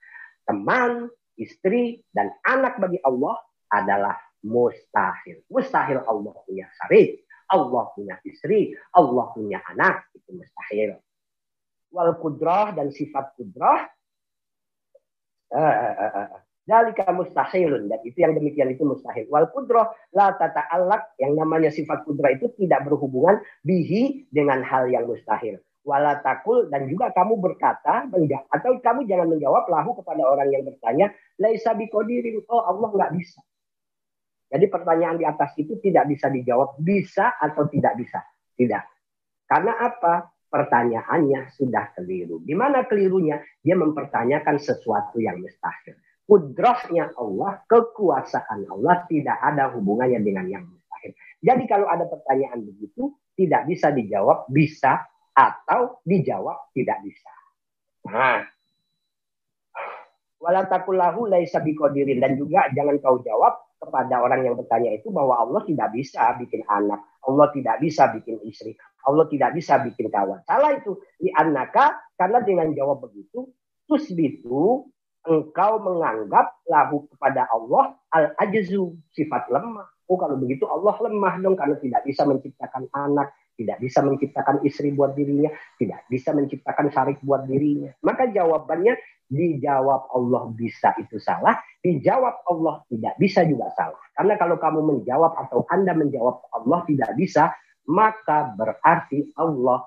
Teman, 0.46 1.10
istri, 1.38 2.02
dan 2.10 2.30
anak 2.42 2.78
bagi 2.78 2.98
Allah 3.02 3.38
adalah 3.70 4.18
mustahil. 4.42 5.42
Mustahil 5.50 6.02
Allah 6.02 6.34
punya 6.42 6.66
syarif, 6.74 7.22
Allah 7.50 7.84
punya 7.94 8.14
istri, 8.26 8.74
Allah 8.94 9.30
punya 9.30 9.62
anak, 9.74 10.10
itu 10.14 10.30
mustahil. 10.34 10.98
Wal 11.94 12.18
kudrah 12.18 12.74
dan 12.74 12.90
sifat 12.90 13.38
kudrah, 13.38 13.86
uh, 15.54 15.76
uh, 15.86 16.14
uh, 16.18 16.28
Dalika 16.66 17.06
mustahilun 17.14 17.86
dan 17.86 18.02
itu 18.02 18.26
yang 18.26 18.34
demikian 18.34 18.74
itu 18.74 18.82
mustahil. 18.82 19.30
Wal 19.30 19.46
kudroh 19.54 19.86
la 20.10 20.34
tata'allak 20.34 21.14
yang 21.22 21.38
namanya 21.38 21.70
sifat 21.70 22.02
kudroh 22.02 22.26
itu 22.26 22.50
tidak 22.58 22.82
berhubungan 22.82 23.38
bihi 23.62 24.26
dengan 24.34 24.66
hal 24.66 24.90
yang 24.90 25.06
mustahil. 25.06 25.62
Wala 25.86 26.18
takul 26.26 26.66
dan 26.66 26.90
juga 26.90 27.14
kamu 27.14 27.38
berkata 27.38 28.10
atau 28.50 28.70
kamu 28.82 29.06
jangan 29.06 29.30
menjawab 29.30 29.70
lahu 29.70 29.94
kepada 30.02 30.26
orang 30.26 30.50
yang 30.50 30.66
bertanya 30.66 31.14
laisa 31.38 31.70
biqadirin. 31.70 32.42
Oh 32.50 32.66
Allah 32.66 32.90
nggak 32.90 33.14
bisa. 33.14 33.38
Jadi 34.50 34.66
pertanyaan 34.66 35.22
di 35.22 35.26
atas 35.26 35.54
itu 35.54 35.78
tidak 35.78 36.10
bisa 36.10 36.26
dijawab 36.34 36.82
bisa 36.82 37.38
atau 37.38 37.70
tidak 37.70 37.94
bisa. 37.94 38.26
Tidak. 38.58 38.82
Karena 39.46 39.78
apa? 39.86 40.34
Pertanyaannya 40.50 41.54
sudah 41.54 41.94
keliru. 41.94 42.42
Di 42.42 42.58
mana 42.58 42.82
kelirunya? 42.90 43.38
Dia 43.62 43.78
mempertanyakan 43.78 44.58
sesuatu 44.58 45.22
yang 45.22 45.38
mustahil 45.38 45.94
kudrahnya 46.26 47.14
Allah, 47.14 47.62
kekuasaan 47.70 48.66
Allah 48.66 49.06
tidak 49.06 49.38
ada 49.38 49.70
hubungannya 49.72 50.20
dengan 50.20 50.46
yang 50.50 50.66
mustahil. 50.66 51.14
Jadi 51.40 51.64
kalau 51.70 51.86
ada 51.86 52.04
pertanyaan 52.10 52.66
begitu, 52.66 53.14
tidak 53.38 53.70
bisa 53.70 53.94
dijawab 53.94 54.50
bisa 54.50 55.06
atau 55.36 56.02
dijawab 56.02 56.74
tidak 56.74 56.98
bisa. 57.06 57.32
Nah, 58.10 58.42
walatakullahu 60.42 61.30
laisa 61.30 61.62
biqadirin 61.62 62.18
dan 62.18 62.34
juga 62.34 62.66
jangan 62.74 62.96
kau 62.98 63.22
jawab 63.22 63.66
kepada 63.76 64.24
orang 64.24 64.40
yang 64.42 64.56
bertanya 64.56 64.96
itu 64.96 65.12
bahwa 65.12 65.36
Allah 65.36 65.62
tidak 65.68 65.92
bisa 65.92 66.34
bikin 66.40 66.64
anak, 66.66 67.04
Allah 67.28 67.46
tidak 67.52 67.76
bisa 67.78 68.08
bikin 68.16 68.40
istri, 68.48 68.72
Allah 69.04 69.28
tidak 69.28 69.52
bisa 69.52 69.78
bikin 69.84 70.08
kawan. 70.08 70.40
Salah 70.48 70.74
itu 70.74 70.96
di 71.20 71.28
anaka 71.30 71.94
karena 72.16 72.40
dengan 72.42 72.72
jawab 72.72 73.04
begitu 73.04 73.52
tusbitu 73.86 74.88
engkau 75.26 75.82
menganggap 75.82 76.56
lahu 76.70 77.04
kepada 77.12 77.46
Allah 77.50 77.94
al-ajzu, 78.14 78.94
sifat 79.12 79.50
lemah. 79.50 79.86
Oh 80.06 80.14
kalau 80.14 80.38
begitu 80.38 80.64
Allah 80.70 80.94
lemah 81.02 81.34
dong 81.42 81.58
karena 81.58 81.76
tidak 81.82 82.06
bisa 82.06 82.22
menciptakan 82.22 82.86
anak, 82.94 83.34
tidak 83.58 83.82
bisa 83.82 84.00
menciptakan 84.06 84.62
istri 84.62 84.94
buat 84.94 85.18
dirinya, 85.18 85.50
tidak 85.80 86.06
bisa 86.06 86.30
menciptakan 86.30 86.86
syarik 86.94 87.18
buat 87.26 87.48
dirinya. 87.48 87.90
Maka 88.06 88.30
jawabannya 88.30 88.94
dijawab 89.26 90.14
Allah 90.14 90.42
bisa 90.54 90.94
itu 91.02 91.18
salah, 91.18 91.58
dijawab 91.82 92.46
Allah 92.46 92.86
tidak 92.86 93.18
bisa 93.18 93.42
juga 93.42 93.66
salah. 93.74 93.98
Karena 94.14 94.38
kalau 94.38 94.56
kamu 94.62 94.80
menjawab 94.94 95.34
atau 95.34 95.66
Anda 95.66 95.92
menjawab 95.98 96.46
Allah 96.54 96.86
tidak 96.86 97.10
bisa, 97.18 97.50
maka 97.90 98.54
berarti 98.54 99.34
Allah 99.34 99.86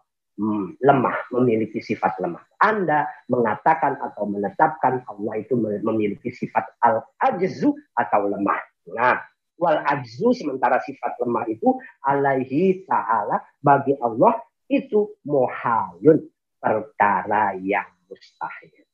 lemah, 0.80 1.18
memiliki 1.36 1.84
sifat 1.84 2.16
lemah. 2.24 2.40
Anda 2.64 3.04
mengatakan 3.28 4.00
atau 4.00 4.24
menetapkan 4.24 5.04
Allah 5.04 5.34
itu 5.36 5.60
memiliki 5.60 6.32
sifat 6.32 6.80
al-ajzu 6.80 7.76
atau 7.96 8.22
lemah. 8.32 8.60
Nah, 8.96 9.20
wal 9.60 9.84
ajzu 9.84 10.32
sementara 10.32 10.80
sifat 10.88 11.20
lemah 11.20 11.44
itu 11.52 11.76
alaihi 12.08 12.88
ta'ala 12.88 13.44
bagi 13.60 14.00
Allah 14.00 14.40
itu 14.72 15.20
muhalun 15.28 16.24
perkara 16.56 17.60
yang 17.60 17.88
mustahil. 18.08 18.88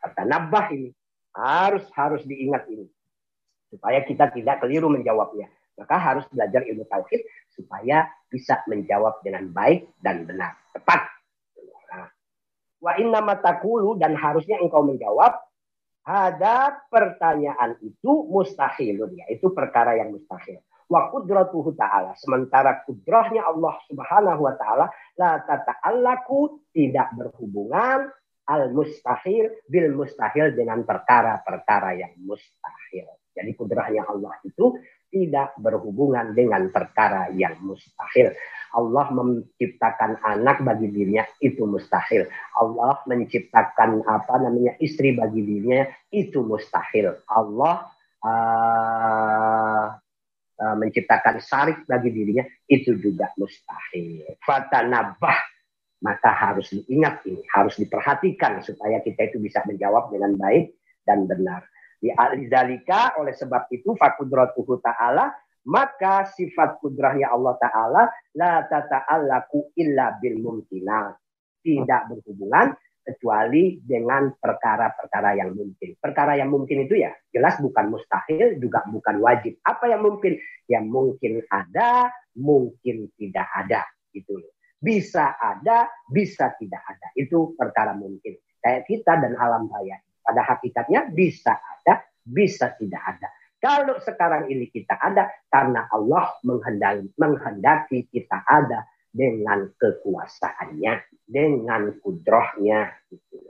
Kata 0.00 0.22
nabah 0.24 0.72
ini 0.72 0.90
harus 1.36 1.84
harus 1.92 2.24
diingat 2.24 2.64
ini 2.72 2.88
supaya 3.68 4.00
kita 4.00 4.32
tidak 4.32 4.64
keliru 4.64 4.88
menjawabnya. 4.88 5.52
Maka 5.78 5.96
harus 5.96 6.26
belajar 6.34 6.66
ilmu 6.66 6.84
tauhid 6.90 7.22
supaya 7.54 8.10
bisa 8.26 8.60
menjawab 8.66 9.22
dengan 9.22 9.48
baik 9.54 9.86
dan 10.02 10.26
benar, 10.26 10.58
tepat. 10.74 11.06
Nah, 11.90 12.10
wa 12.82 12.92
inna 12.98 13.22
matakulu 13.22 13.94
dan 13.96 14.18
harusnya 14.18 14.58
engkau 14.58 14.82
menjawab 14.82 15.38
ada 16.08 16.72
pertanyaan 16.88 17.76
itu 17.84 18.12
mustahilun 18.32 19.12
yaitu 19.12 19.52
perkara 19.52 19.94
yang 20.00 20.16
mustahil. 20.16 20.58
Wa 20.88 21.12
kudratuhu 21.12 21.76
ta'ala. 21.76 22.16
Sementara 22.16 22.80
kudrahnya 22.88 23.44
Allah 23.44 23.76
subhanahu 23.92 24.40
wa 24.40 24.56
ta'ala. 24.56 24.88
La 25.20 25.36
tata'allaku 25.44 26.72
tidak 26.72 27.12
berhubungan 27.12 28.08
al 28.48 28.72
mustahil 28.72 29.52
bil 29.68 29.92
mustahil 29.92 30.56
dengan 30.56 30.80
perkara-perkara 30.88 31.92
yang 32.00 32.16
mustahil. 32.24 33.04
Jadi 33.36 33.52
kudrahnya 33.52 34.08
Allah 34.08 34.32
itu 34.48 34.80
tidak 35.08 35.56
berhubungan 35.60 36.36
dengan 36.36 36.68
perkara 36.68 37.32
yang 37.32 37.56
mustahil. 37.64 38.32
Allah 38.68 39.08
menciptakan 39.08 40.20
anak 40.20 40.60
bagi 40.60 40.92
dirinya 40.92 41.24
itu 41.40 41.64
mustahil. 41.64 42.28
Allah 42.60 43.00
menciptakan 43.08 44.04
apa 44.04 44.34
namanya 44.44 44.76
istri 44.76 45.16
bagi 45.16 45.40
dirinya 45.40 45.88
itu 46.12 46.44
mustahil. 46.44 47.16
Allah 47.32 47.88
uh, 48.20 49.86
uh, 50.60 50.76
menciptakan 50.76 51.40
syarik 51.40 51.88
bagi 51.88 52.12
dirinya 52.12 52.44
itu 52.68 52.92
juga 53.00 53.32
mustahil. 53.40 54.36
Fatanabah 54.44 55.38
maka 55.98 56.30
harus 56.30 56.70
diingat 56.70 57.26
ini, 57.26 57.42
harus 57.50 57.74
diperhatikan 57.74 58.62
supaya 58.62 59.02
kita 59.02 59.34
itu 59.34 59.42
bisa 59.42 59.64
menjawab 59.66 60.14
dengan 60.14 60.38
baik 60.38 60.78
dan 61.02 61.26
benar. 61.26 61.66
Di 61.98 62.14
alizalika 62.14 63.18
oleh 63.18 63.34
sebab 63.34 63.66
itu 63.74 63.94
fakudratuhu 63.98 64.78
ta'ala 64.78 65.34
maka 65.68 66.24
sifat 66.32 66.80
kudrahnya 66.80 67.28
Allah 67.28 67.54
Ta'ala 67.60 68.02
la 68.40 68.64
tata'allaku 68.64 69.76
illa 69.76 70.16
bil 70.16 70.40
mumkinat. 70.40 71.12
Tidak 71.60 72.02
berhubungan 72.08 72.72
kecuali 73.04 73.76
dengan 73.80 74.32
perkara-perkara 74.32 75.36
yang 75.36 75.52
mungkin. 75.52 75.96
Perkara 76.00 76.36
yang 76.40 76.48
mungkin 76.48 76.88
itu 76.88 77.00
ya 77.00 77.12
jelas 77.32 77.60
bukan 77.60 77.92
mustahil, 77.92 78.56
juga 78.56 78.84
bukan 78.88 79.20
wajib. 79.20 79.60
Apa 79.64 79.92
yang 79.92 80.04
mungkin? 80.04 80.40
Yang 80.68 80.84
mungkin 80.88 81.32
ada, 81.52 82.12
mungkin 82.36 83.12
tidak 83.16 83.48
ada. 83.52 83.84
Itu 84.12 84.40
bisa 84.80 85.36
ada, 85.36 85.88
bisa 86.08 86.52
tidak 86.56 86.80
ada. 86.84 87.08
Itu 87.12 87.52
perkara 87.56 87.92
mungkin. 87.92 88.36
Kayak 88.60 88.88
kita 88.88 89.12
dan 89.20 89.36
alam 89.36 89.68
raya. 89.68 90.00
Pada 90.28 90.44
hakikatnya 90.44 91.08
bisa 91.08 91.56
ada, 91.56 92.04
bisa 92.20 92.76
tidak 92.76 93.00
ada. 93.16 93.28
Kalau 93.56 93.96
sekarang 94.04 94.52
ini 94.52 94.68
kita 94.68 95.00
ada 95.00 95.32
karena 95.48 95.88
Allah 95.88 96.36
menghendaki, 96.44 97.08
menghendaki 97.16 98.04
kita 98.12 98.44
ada 98.44 98.84
dengan 99.08 99.72
kekuasaannya, 99.72 101.24
dengan 101.24 101.96
kudrohnya. 102.04 102.92
Gitu. 103.08 103.40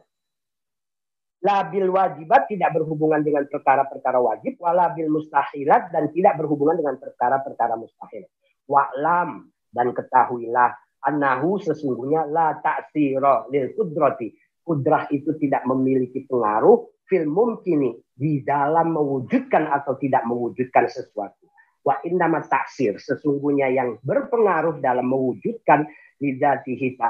Labil 1.43 1.91
wajibat 1.91 2.47
tidak 2.47 2.79
berhubungan 2.79 3.27
dengan 3.27 3.47
perkara-perkara 3.51 4.19
wajib, 4.23 4.59
walabil 4.63 5.11
mustahilat 5.11 5.91
dan 5.91 6.11
tidak 6.15 6.39
berhubungan 6.39 6.79
dengan 6.79 6.97
perkara-perkara 7.03 7.75
mustahil. 7.75 8.23
Wa'lam 8.71 9.51
dan 9.75 9.91
ketahuilah 9.95 10.79
anahu 11.05 11.63
sesungguhnya 11.63 12.27
la 12.27 12.59
ta'sira 12.59 13.47
lil 13.53 13.71
kudrati 13.77 14.35
kudrah 14.69 15.09
itu 15.09 15.33
tidak 15.41 15.65
memiliki 15.65 16.29
pengaruh 16.29 16.85
fil 17.09 17.25
mumkini 17.25 17.97
di 18.13 18.45
dalam 18.45 18.93
mewujudkan 18.93 19.65
atau 19.73 19.97
tidak 19.97 20.29
mewujudkan 20.29 20.85
sesuatu. 20.93 21.49
Wa 21.81 22.05
innama 22.05 22.45
taksir 22.45 23.01
sesungguhnya 23.01 23.73
yang 23.73 23.97
berpengaruh 24.05 24.85
dalam 24.85 25.09
mewujudkan 25.09 25.89
lidatihi. 26.21 27.01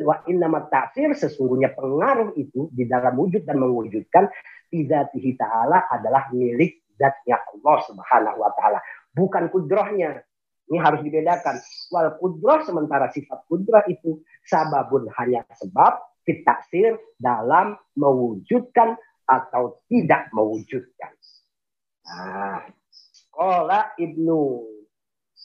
Wa 0.00 0.24
innama 0.24 0.64
taksir 0.72 1.12
sesungguhnya 1.12 1.76
pengaruh 1.76 2.32
itu 2.40 2.72
di 2.72 2.88
dalam 2.88 3.20
wujud 3.20 3.44
dan 3.44 3.60
mewujudkan 3.60 4.32
lidatihi 4.72 5.36
ta'ala 5.36 5.92
adalah 5.92 6.32
milik 6.32 6.88
zatnya 6.96 7.36
Allah 7.36 7.78
subhanahu 7.84 8.38
wa 8.40 8.50
ta'ala. 8.56 8.80
Bukan 9.12 9.52
kudrohnya. 9.52 10.24
Ini 10.68 10.84
harus 10.84 11.00
dibedakan. 11.00 11.56
Wal 11.88 12.20
kudroh 12.20 12.60
sementara 12.60 13.08
sifat 13.08 13.48
kudroh 13.48 13.80
itu 13.88 14.20
sababun 14.44 15.08
hanya 15.16 15.40
sebab 15.56 15.96
fitaksir 16.28 17.00
dalam 17.16 17.80
mewujudkan 17.96 19.00
atau 19.24 19.80
tidak 19.88 20.28
mewujudkan. 20.36 21.12
Nah, 22.04 22.68
Qala 23.32 23.96
Ibnu 23.96 24.64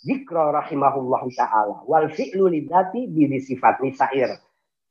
Zikra 0.04 0.52
rahimahullah 0.52 1.24
ta'ala. 1.32 1.88
Wal 1.88 2.12
fi'lu 2.12 2.52
lidati 2.52 3.08
bili 3.08 3.40
sifat 3.40 3.80
nisair. 3.80 4.36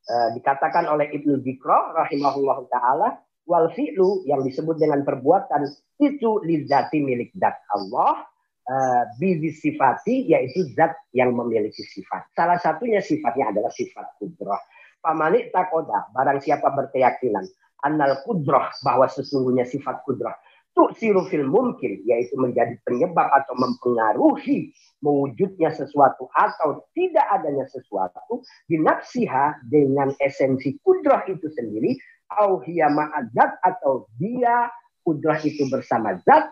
E, 0.06 0.14
dikatakan 0.40 0.88
oleh 0.88 1.12
Ibnu 1.12 1.44
Zikra 1.44 1.92
rahimahullah 1.92 2.58
ta'ala. 2.72 3.08
Wal 3.44 3.68
fi'lu 3.76 4.24
yang 4.24 4.40
disebut 4.40 4.80
dengan 4.80 5.04
perbuatan 5.04 5.68
itu 6.00 6.30
lidati 6.46 7.02
milik 7.04 7.34
dat 7.36 7.60
Allah. 7.76 8.24
E, 8.62 8.74
bili 9.20 9.52
sifati 9.52 10.32
yaitu 10.32 10.70
zat 10.72 10.96
yang 11.12 11.36
memiliki 11.36 11.84
sifat. 11.84 12.32
Salah 12.32 12.56
satunya 12.56 13.04
sifatnya 13.04 13.52
adalah 13.52 13.74
sifat 13.74 14.16
kudrah. 14.16 14.60
Pamanik 15.02 15.50
takoda, 15.50 16.08
barang 16.14 16.38
siapa 16.38 16.70
berkeyakinan. 16.70 17.42
Annal 17.82 18.22
kudroh, 18.22 18.70
bahwa 18.86 19.10
sesungguhnya 19.10 19.66
sifat 19.66 20.06
kudroh. 20.06 20.32
tuksiru 20.72 21.28
fil 21.28 21.44
mungkin 21.44 22.00
yaitu 22.08 22.32
menjadi 22.40 22.76
penyebab 22.88 23.28
atau 23.28 23.54
mempengaruhi 23.60 24.72
mewujudnya 25.04 25.68
sesuatu 25.72 26.32
atau 26.32 26.84
tidak 26.96 27.28
adanya 27.28 27.68
sesuatu 27.68 28.40
binafsiha 28.72 29.60
dengan 29.68 30.16
esensi 30.16 30.80
kudrah 30.80 31.28
itu 31.28 31.44
sendiri 31.52 32.00
au 32.40 32.64
hiya 32.64 32.88
ma'adzat 32.88 33.60
atau 33.60 34.08
dia 34.16 34.72
kudrah 35.04 35.36
itu 35.44 35.68
bersama 35.68 36.16
zat 36.24 36.48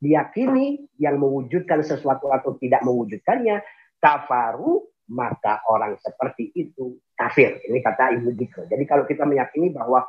diyakini 0.00 0.88
yang 0.96 1.20
mewujudkan 1.20 1.84
sesuatu 1.84 2.32
atau 2.32 2.56
tidak 2.56 2.80
mewujudkannya 2.86 3.60
kafaru 4.00 4.88
maka 5.08 5.64
orang 5.72 5.96
seperti 6.00 6.52
itu 6.52 7.00
kafir. 7.16 7.64
Ini 7.64 7.80
kata 7.80 8.16
Ibu 8.20 8.30
Diko. 8.36 8.64
Jadi 8.68 8.84
kalau 8.84 9.08
kita 9.08 9.24
meyakini 9.24 9.72
bahwa 9.72 10.04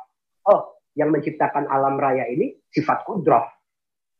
oh 0.48 0.60
yang 0.96 1.08
menciptakan 1.14 1.68
alam 1.68 1.96
raya 1.96 2.28
ini 2.28 2.60
sifat 2.68 3.08
kudroh. 3.08 3.44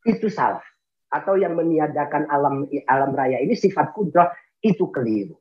Itu 0.04 0.32
salah. 0.32 0.64
Atau 1.10 1.36
yang 1.36 1.58
meniadakan 1.58 2.30
alam 2.30 2.64
alam 2.88 3.10
raya 3.12 3.42
ini 3.42 3.52
sifat 3.52 3.92
kudroh. 3.92 4.28
Itu 4.60 4.92
keliru. 4.92 5.36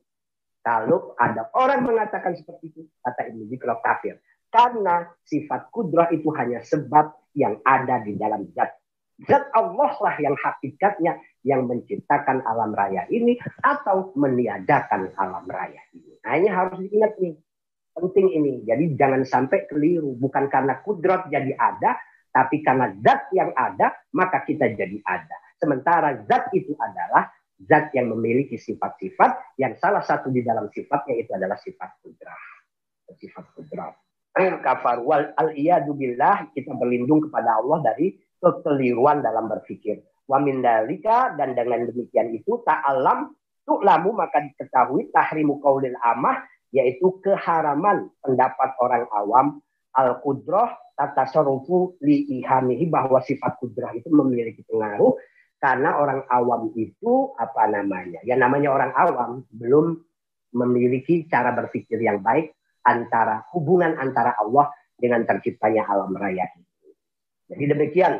Kalau 0.60 1.16
ada 1.16 1.48
orang 1.56 1.88
mengatakan 1.88 2.36
seperti 2.36 2.68
itu, 2.68 2.80
kata 3.00 3.32
Ibnu 3.32 3.48
Jikro 3.48 3.80
kafir. 3.80 4.20
Karena 4.52 5.08
sifat 5.24 5.72
kudroh 5.72 6.08
itu 6.12 6.28
hanya 6.36 6.60
sebab 6.60 7.16
yang 7.32 7.60
ada 7.64 8.02
di 8.04 8.16
dalam 8.18 8.44
zat. 8.52 8.79
Zat 9.28 9.52
Allah 9.52 9.92
lah 10.00 10.16
yang 10.16 10.32
hakikatnya 10.38 11.20
yang 11.44 11.68
menciptakan 11.68 12.40
alam 12.44 12.72
raya 12.72 13.04
ini 13.12 13.36
atau 13.60 14.16
meniadakan 14.16 15.12
alam 15.16 15.44
raya 15.44 15.80
ini. 15.92 16.16
Nah 16.24 16.32
ini 16.40 16.48
harus 16.48 16.78
diingat 16.80 17.16
nih 17.20 17.36
penting 17.96 18.28
ini. 18.32 18.52
Jadi 18.64 18.96
jangan 18.96 19.22
sampai 19.28 19.68
keliru. 19.68 20.16
Bukan 20.16 20.48
karena 20.48 20.80
kudrat 20.80 21.28
jadi 21.28 21.52
ada, 21.56 22.00
tapi 22.32 22.64
karena 22.64 22.96
zat 23.04 23.28
yang 23.36 23.52
ada, 23.52 23.92
maka 24.16 24.40
kita 24.46 24.72
jadi 24.72 24.96
ada. 25.04 25.36
Sementara 25.60 26.16
zat 26.24 26.48
itu 26.56 26.72
adalah 26.80 27.28
zat 27.60 27.92
yang 27.92 28.08
memiliki 28.08 28.56
sifat-sifat 28.56 29.60
yang 29.60 29.76
salah 29.76 30.00
satu 30.00 30.32
di 30.32 30.40
dalam 30.40 30.72
sifatnya 30.72 31.14
itu 31.20 31.30
adalah 31.36 31.60
sifat 31.60 32.00
kudrat. 32.00 32.40
Sifat 33.20 33.44
kudrat. 33.52 33.94
Kafar 34.64 35.02
wal 35.02 35.34
al 35.36 35.52
billah 35.98 36.48
kita 36.54 36.72
berlindung 36.78 37.28
kepada 37.28 37.60
Allah 37.60 37.92
dari 37.92 38.14
kekeliruan 38.40 39.20
dalam 39.20 39.46
berpikir. 39.46 40.00
Wa 40.26 40.40
min 40.40 40.64
dalika 40.64 41.36
dan 41.36 41.54
dengan 41.54 41.86
demikian 41.86 42.32
itu 42.34 42.64
ta'alam 42.64 43.30
tu'lamu 43.68 44.16
maka 44.16 44.42
diketahui 44.42 45.12
tahrimu 45.14 45.60
qaulil 45.62 45.94
amah 46.00 46.42
yaitu 46.70 47.18
keharaman 47.22 48.10
pendapat 48.22 48.70
orang 48.78 49.04
awam 49.10 49.46
al 49.98 50.22
kudroh 50.22 50.70
tata 50.94 51.26
sorufu 51.26 51.98
li 52.02 52.26
bahwa 52.86 53.18
sifat 53.22 53.58
kudrah 53.58 53.90
itu 53.94 54.06
memiliki 54.10 54.62
pengaruh 54.70 55.18
karena 55.58 55.98
orang 55.98 56.22
awam 56.30 56.70
itu 56.78 57.34
apa 57.36 57.66
namanya 57.68 58.22
ya 58.22 58.38
namanya 58.38 58.70
orang 58.70 58.92
awam 58.94 59.30
belum 59.50 59.98
memiliki 60.54 61.26
cara 61.26 61.54
berpikir 61.54 61.98
yang 61.98 62.22
baik 62.22 62.54
antara 62.86 63.44
hubungan 63.54 63.98
antara 63.98 64.34
Allah 64.38 64.70
dengan 64.96 65.24
terciptanya 65.24 65.86
alam 65.88 66.12
raya 66.12 66.44
itu. 66.58 66.90
Jadi 67.50 67.64
demikian 67.66 68.12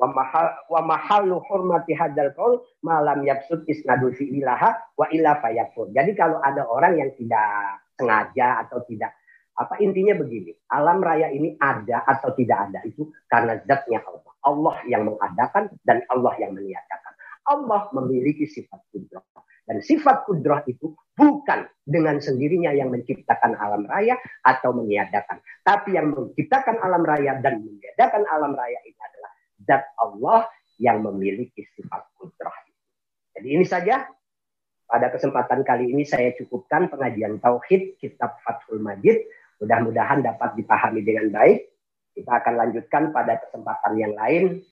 wa 0.00 0.80
mahal 0.80 1.28
wa 1.28 1.38
hurmati 1.44 1.92
hadzal 1.92 2.32
qaul 2.32 2.64
malam 2.80 3.20
yaksud 3.20 3.68
isnadul 3.68 4.16
fi 4.16 4.24
ilaha 4.32 4.72
wa 4.96 5.04
illa 5.12 5.36
fayakun. 5.44 5.92
Jadi 5.92 6.16
kalau 6.16 6.40
ada 6.40 6.64
orang 6.64 6.96
yang 6.96 7.12
tidak 7.20 7.84
sengaja 8.00 8.64
atau 8.64 8.80
tidak 8.88 9.12
apa 9.60 9.76
intinya 9.84 10.16
begini, 10.16 10.56
alam 10.72 11.04
raya 11.04 11.28
ini 11.28 11.52
ada 11.60 12.00
atau 12.08 12.32
tidak 12.32 12.72
ada 12.72 12.80
itu 12.88 13.12
karena 13.28 13.60
zatnya 13.68 14.00
Allah. 14.00 14.32
Allah 14.40 14.76
yang 14.88 15.04
mengadakan 15.04 15.68
dan 15.84 16.00
Allah 16.08 16.32
yang 16.40 16.56
meniadakan. 16.56 17.12
Allah 17.44 17.92
memiliki 17.92 18.48
sifat 18.48 18.80
kudrah. 18.88 19.20
Dan 19.68 19.84
sifat 19.84 20.24
kudrah 20.24 20.64
itu 20.64 20.96
bukan 21.12 21.68
dengan 21.84 22.18
sendirinya 22.18 22.72
yang 22.72 22.88
menciptakan 22.88 23.52
alam 23.54 23.84
raya 23.84 24.16
atau 24.42 24.72
meniadakan. 24.72 25.44
Tapi 25.60 25.92
yang 25.92 26.10
menciptakan 26.16 26.80
alam 26.80 27.04
raya 27.04 27.36
dan 27.44 27.60
meniadakan 27.60 28.24
alam 28.32 28.56
raya 28.56 28.80
ini 28.82 28.96
adalah 28.96 29.19
zat 29.66 29.84
Allah 30.00 30.48
yang 30.80 31.04
memiliki 31.04 31.66
sifat 31.76 32.08
kudrah. 32.16 32.54
Jadi 33.36 33.48
ini 33.56 33.64
saja 33.64 34.08
pada 34.90 35.06
kesempatan 35.12 35.62
kali 35.62 35.92
ini 35.92 36.02
saya 36.02 36.34
cukupkan 36.34 36.90
pengajian 36.90 37.38
Tauhid 37.38 38.00
Kitab 38.00 38.40
Fathul 38.42 38.82
Majid. 38.82 39.22
Mudah-mudahan 39.62 40.24
dapat 40.24 40.56
dipahami 40.56 41.04
dengan 41.04 41.30
baik. 41.30 41.68
Kita 42.16 42.42
akan 42.42 42.54
lanjutkan 42.58 43.14
pada 43.14 43.38
kesempatan 43.38 43.92
yang 44.00 44.12
lain. 44.16 44.64